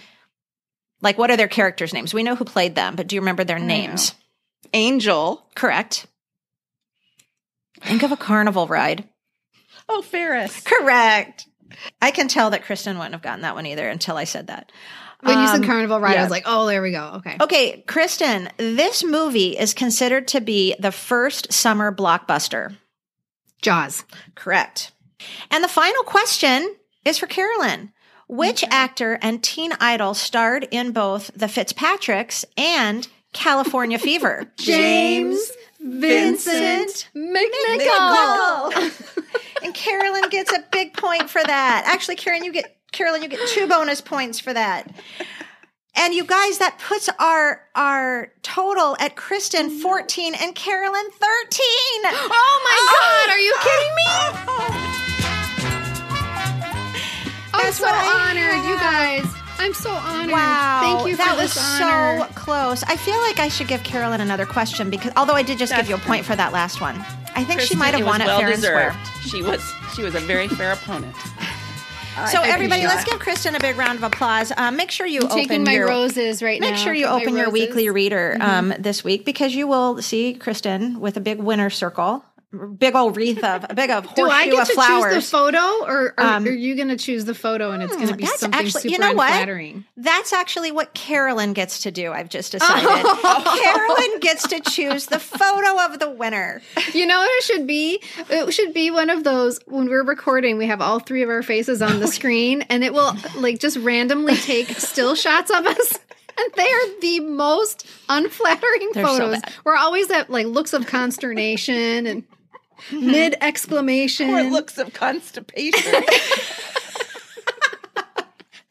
[1.01, 2.15] Like, what are their characters' names?
[2.15, 4.15] We know who played them, but do you remember their names?
[4.73, 5.45] Angel.
[5.57, 6.07] Correct.
[7.85, 9.09] Think of a carnival ride.
[9.89, 10.61] Oh, Ferris.
[10.63, 11.47] Correct.
[12.01, 14.71] I can tell that Kristin wouldn't have gotten that one either until I said that.
[15.21, 16.21] When you Um, said Carnival Ride, yeah.
[16.21, 17.13] I was like, oh, there we go.
[17.17, 17.37] Okay.
[17.41, 22.77] Okay, Kristin, this movie is considered to be the first summer blockbuster.
[23.63, 24.05] Jaws.
[24.35, 24.93] Correct.
[25.51, 26.75] And the final question
[27.07, 27.93] is for Carolyn.
[28.29, 34.53] Which actor and teen idol starred in both The Fitzpatricks and California Fever?
[34.59, 35.51] James
[35.85, 38.73] Vincent McNichol.
[39.63, 41.85] and Carolyn gets a big point for that.
[41.87, 44.91] Actually, Karen, you get Carolyn, you get two bonus points for that.
[45.97, 51.21] And you guys, that puts our our total at Kristin 14 and Carolyn 13.
[52.07, 52.91] Oh my oh.
[53.01, 54.09] God, are you kidding me?
[57.55, 59.44] I'm so honored, you guys.
[59.59, 60.33] I'm so honored.
[60.33, 60.81] Wow.
[60.83, 62.83] Thank you for that was so close.
[62.85, 65.89] I feel like I should give Carolyn another question because although I did just give
[65.89, 66.97] you a point for that last one.
[67.37, 68.91] I think she might have won it well fair and square.
[68.91, 69.29] deserved.
[69.31, 71.15] She was she was a very fair opponent.
[72.17, 74.53] I So think everybody, let's give Kristin a big round of applause.
[74.57, 76.71] Um, make sure you I'm open taking my your roses right now.
[76.71, 77.53] Make sure you open your roses.
[77.53, 82.25] weekly reader um, this week because you will see Kristin with a big winner circle,
[82.55, 85.15] big old wreath of a big of Do I get of to flowers.
[85.15, 87.95] choose the photo, or, or Um, are you going to choose the photo and it's
[87.95, 89.29] going to be that's something actually- super you know what?
[89.31, 89.85] unflattering?
[89.97, 92.13] That's actually what Carolyn gets to do.
[92.13, 92.89] I've just decided.
[93.45, 96.63] Carolyn gets to choose the photo of the winner.
[96.93, 98.03] You know what it should be?
[98.31, 101.43] It should be one of those when we're recording, we have all three of our
[101.43, 105.99] faces on the screen and it will like just randomly take still shots of us.
[106.37, 109.41] And they are the most unflattering They're so photos.
[109.41, 109.53] bad.
[109.65, 112.25] We're always at like looks of consternation and
[112.93, 116.05] mid exclamation Or looks of constipation.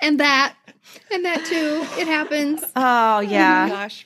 [0.01, 0.55] and that
[1.11, 1.85] and that too.
[1.99, 2.63] It happens.
[2.75, 3.63] Oh Oh yeah.
[3.65, 4.05] my gosh.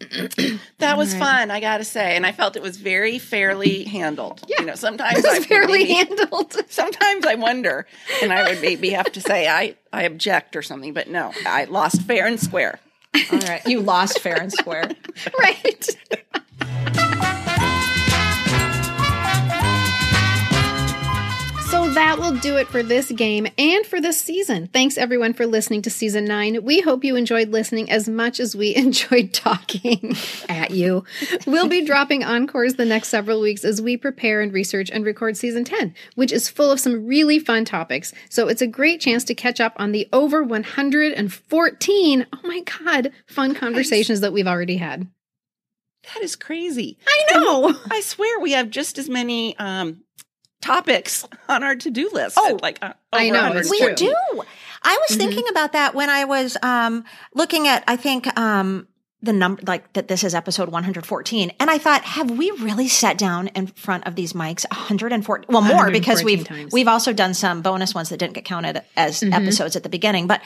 [0.78, 2.16] that was fun, I gotta say.
[2.16, 4.42] And I felt it was very fairly handled.
[4.46, 4.60] Yeah.
[4.60, 6.56] You know, sometimes This I fairly maybe- handled.
[6.68, 7.86] Sometimes I wonder,
[8.22, 11.64] and I would maybe have to say I, I object or something, but no, I
[11.64, 12.80] lost fair and square.
[13.32, 13.64] All right.
[13.66, 14.90] You lost fair and square.
[15.38, 15.88] right.
[22.04, 24.66] That will do it for this game and for this season.
[24.66, 26.62] Thanks everyone for listening to season nine.
[26.62, 30.14] We hope you enjoyed listening as much as we enjoyed talking
[30.46, 31.04] at you.
[31.46, 35.38] We'll be dropping encores the next several weeks as we prepare and research and record
[35.38, 38.12] season 10, which is full of some really fun topics.
[38.28, 43.12] So it's a great chance to catch up on the over 114, oh my God,
[43.26, 45.08] fun conversations that we've already had.
[46.12, 46.98] That is crazy.
[47.08, 47.74] I know.
[47.90, 50.03] I swear we have just as many um,
[50.64, 52.38] topics on our to do list.
[52.40, 53.94] Oh, like uh, I know, We true.
[53.94, 54.14] do.
[54.82, 57.04] I was thinking about that when I was um,
[57.34, 58.86] looking at, I think, um,
[59.22, 61.52] the number, like that this is episode 114.
[61.58, 65.46] And I thought, have we really sat down in front of these mics 114?
[65.48, 66.72] Well, more because we've, times.
[66.72, 70.26] we've also done some bonus ones that didn't get counted as episodes at the beginning,
[70.26, 70.42] but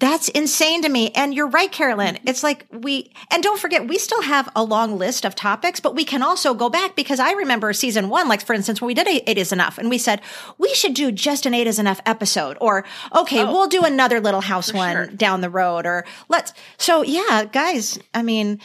[0.00, 1.10] that's insane to me.
[1.10, 2.16] And you're right, Carolyn.
[2.16, 2.28] Mm-hmm.
[2.28, 5.94] It's like we, and don't forget, we still have a long list of topics, but
[5.94, 8.94] we can also go back because I remember season one, like for instance, when we
[8.94, 10.22] did Eight is Enough and we said,
[10.58, 12.84] we should do just an Eight is Enough episode or,
[13.14, 13.52] okay, oh.
[13.52, 15.06] we'll do another Little House one sure.
[15.08, 18.58] down the road or let's, so yeah, guys, I mean,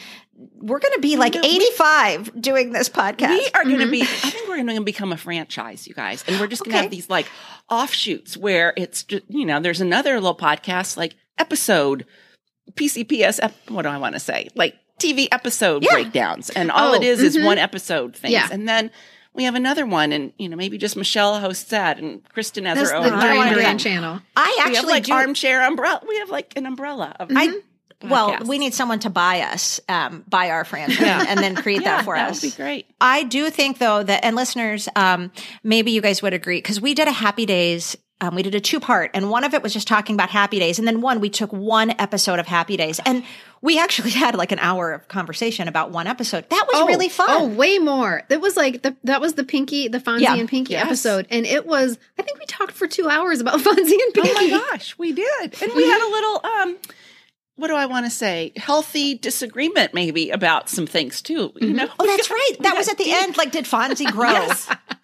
[0.58, 3.28] we're going to be like 85 doing this podcast.
[3.28, 4.26] We are going to be, mm-hmm.
[4.26, 6.24] I think we're going to become a franchise, you guys.
[6.26, 6.84] And we're just going to Okay.
[6.84, 7.26] have these like
[7.70, 12.06] offshoots where it's just, you know, there's another little podcast like episode
[12.74, 14.48] PCPS, ep- what do I want to say?
[14.54, 15.92] Like TV episode Yeah.
[15.92, 16.50] breakdowns.
[16.50, 18.32] And all Oh, it is is one episode things.
[18.32, 18.48] Yeah.
[18.50, 18.90] And then
[19.34, 22.78] we have another one and, you know, maybe just Michelle hosts that and Kristin has
[22.78, 23.12] That's her the own.
[23.12, 23.82] I wanna Diane do Duran that.
[23.82, 24.20] channel.
[24.36, 25.12] I we actually have like do.
[25.12, 26.00] armchair umbrella.
[26.08, 27.60] We have like an umbrella of I,
[28.02, 31.96] well, we need someone to buy us, um, buy our franchise and then create yeah,
[31.98, 32.42] that for that us.
[32.42, 32.86] would be great.
[33.00, 35.32] I do think though that, and listeners, um,
[35.62, 37.96] maybe you guys would agree because we did a Happy Days.
[38.18, 40.58] Um, we did a two part, and one of it was just talking about Happy
[40.58, 43.22] Days, and then one we took one episode of Happy Days, and
[43.60, 46.48] we actually had like an hour of conversation about one episode.
[46.48, 47.26] That was really fun.
[47.28, 48.22] Oh, way more.
[48.28, 50.36] That was like the that was the Pinky, the Fonzie Yeah.
[50.36, 50.86] and Pinky Yes.
[50.86, 51.98] episode, and it was.
[52.18, 54.30] I think we talked for two hours about Fonzie and Pinky.
[54.30, 55.62] Oh my gosh, we did.
[55.62, 56.76] And we had a little um
[57.56, 58.52] what do I want to say?
[58.56, 61.52] Healthy disagreement maybe about some things too.
[61.56, 61.76] You mm-hmm.
[61.76, 61.88] know?
[61.98, 62.42] Oh, that's right.
[62.60, 63.36] That was at the end.
[63.36, 64.48] Like, did Fonzie grow?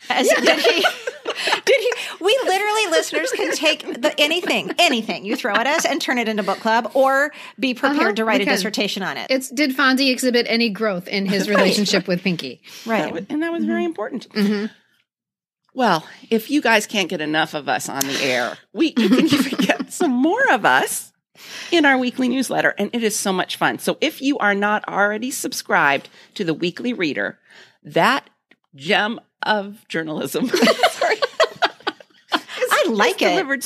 [0.08, 0.80] As, Did he?
[1.64, 1.92] Did he?
[2.20, 6.28] We literally, listeners, can take the anything, anything you throw at us and turn it
[6.28, 7.80] into book club, or be uh-huh.
[7.88, 9.28] prepared Uh-huh, to write a dissertation on it.
[9.30, 12.62] It's did Fonzie exhibit any growth in his relationship with Pinky?
[12.84, 13.04] right.
[13.04, 13.70] That was- and that was mm-hmm.
[13.70, 14.28] very important.
[14.30, 14.66] Mm-hmm.
[15.74, 19.26] Well, if you guys can't get enough of us on the air, we you can
[19.26, 21.11] even get some more of us
[21.72, 23.78] in our weekly newsletter, and it is so much fun.
[23.78, 27.38] So if you are not already subscribed to the Weekly Reader,
[27.82, 28.28] that
[28.74, 30.50] gem of journalism,
[32.32, 33.30] I like it.
[33.30, 33.64] delivered.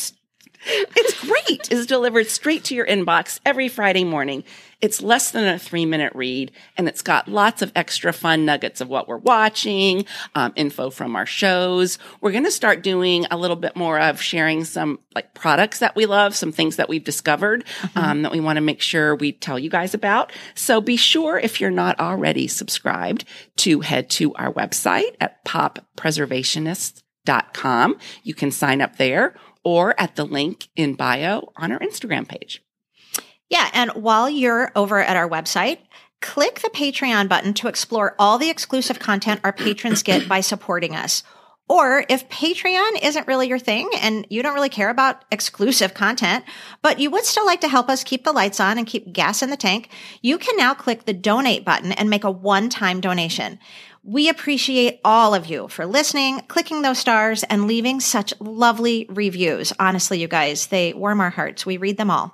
[0.66, 1.70] It's great.
[1.70, 4.42] Is delivered straight to your inbox every Friday morning.
[4.82, 8.82] It's less than a three minute read, and it's got lots of extra fun nuggets
[8.82, 10.04] of what we're watching,
[10.34, 11.98] um, info from our shows.
[12.20, 15.96] We're going to start doing a little bit more of sharing some like products that
[15.96, 19.32] we love, some things that we've discovered um, that we want to make sure we
[19.32, 20.30] tell you guys about.
[20.54, 23.24] So be sure if you're not already subscribed
[23.56, 27.98] to head to our website at poppreservationists.com.
[28.22, 29.34] You can sign up there
[29.66, 32.62] or at the link in bio on our Instagram page.
[33.50, 33.68] Yeah.
[33.72, 35.78] And while you're over at our website,
[36.20, 40.94] click the Patreon button to explore all the exclusive content our patrons get by supporting
[40.94, 41.24] us.
[41.68, 46.44] Or if Patreon isn't really your thing and you don't really care about exclusive content,
[46.80, 49.42] but you would still like to help us keep the lights on and keep gas
[49.42, 49.88] in the tank,
[50.22, 53.58] you can now click the donate button and make a one-time donation.
[54.06, 59.72] We appreciate all of you for listening, clicking those stars, and leaving such lovely reviews.
[59.80, 61.66] Honestly, you guys, they warm our hearts.
[61.66, 62.32] We read them all.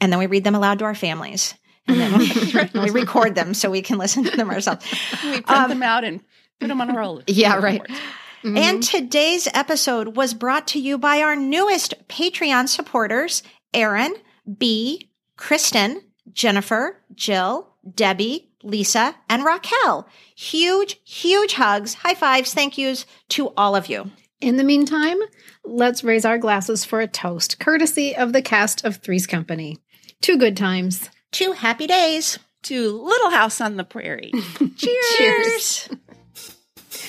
[0.00, 1.54] And then we read them aloud to our families.
[1.86, 2.30] And then we,
[2.82, 4.84] we record them so we can listen to them ourselves.
[5.22, 6.20] We print um, them out and
[6.58, 7.22] put them on a roll.
[7.28, 7.82] Yeah, right.
[8.42, 8.80] And mm-hmm.
[8.80, 14.14] today's episode was brought to you by our newest Patreon supporters, Aaron,
[14.58, 20.08] B, Kristen, Jennifer, Jill, Debbie, Lisa, and Raquel.
[20.34, 24.10] Huge, huge hugs, high fives, thank yous to all of you.
[24.40, 25.18] In the meantime,
[25.64, 29.78] let's raise our glasses for a toast, courtesy of the cast of Three's Company.
[30.20, 31.10] Two good times.
[31.30, 32.38] Two happy days.
[32.64, 34.32] To Little House on the Prairie.
[34.76, 35.88] Cheers.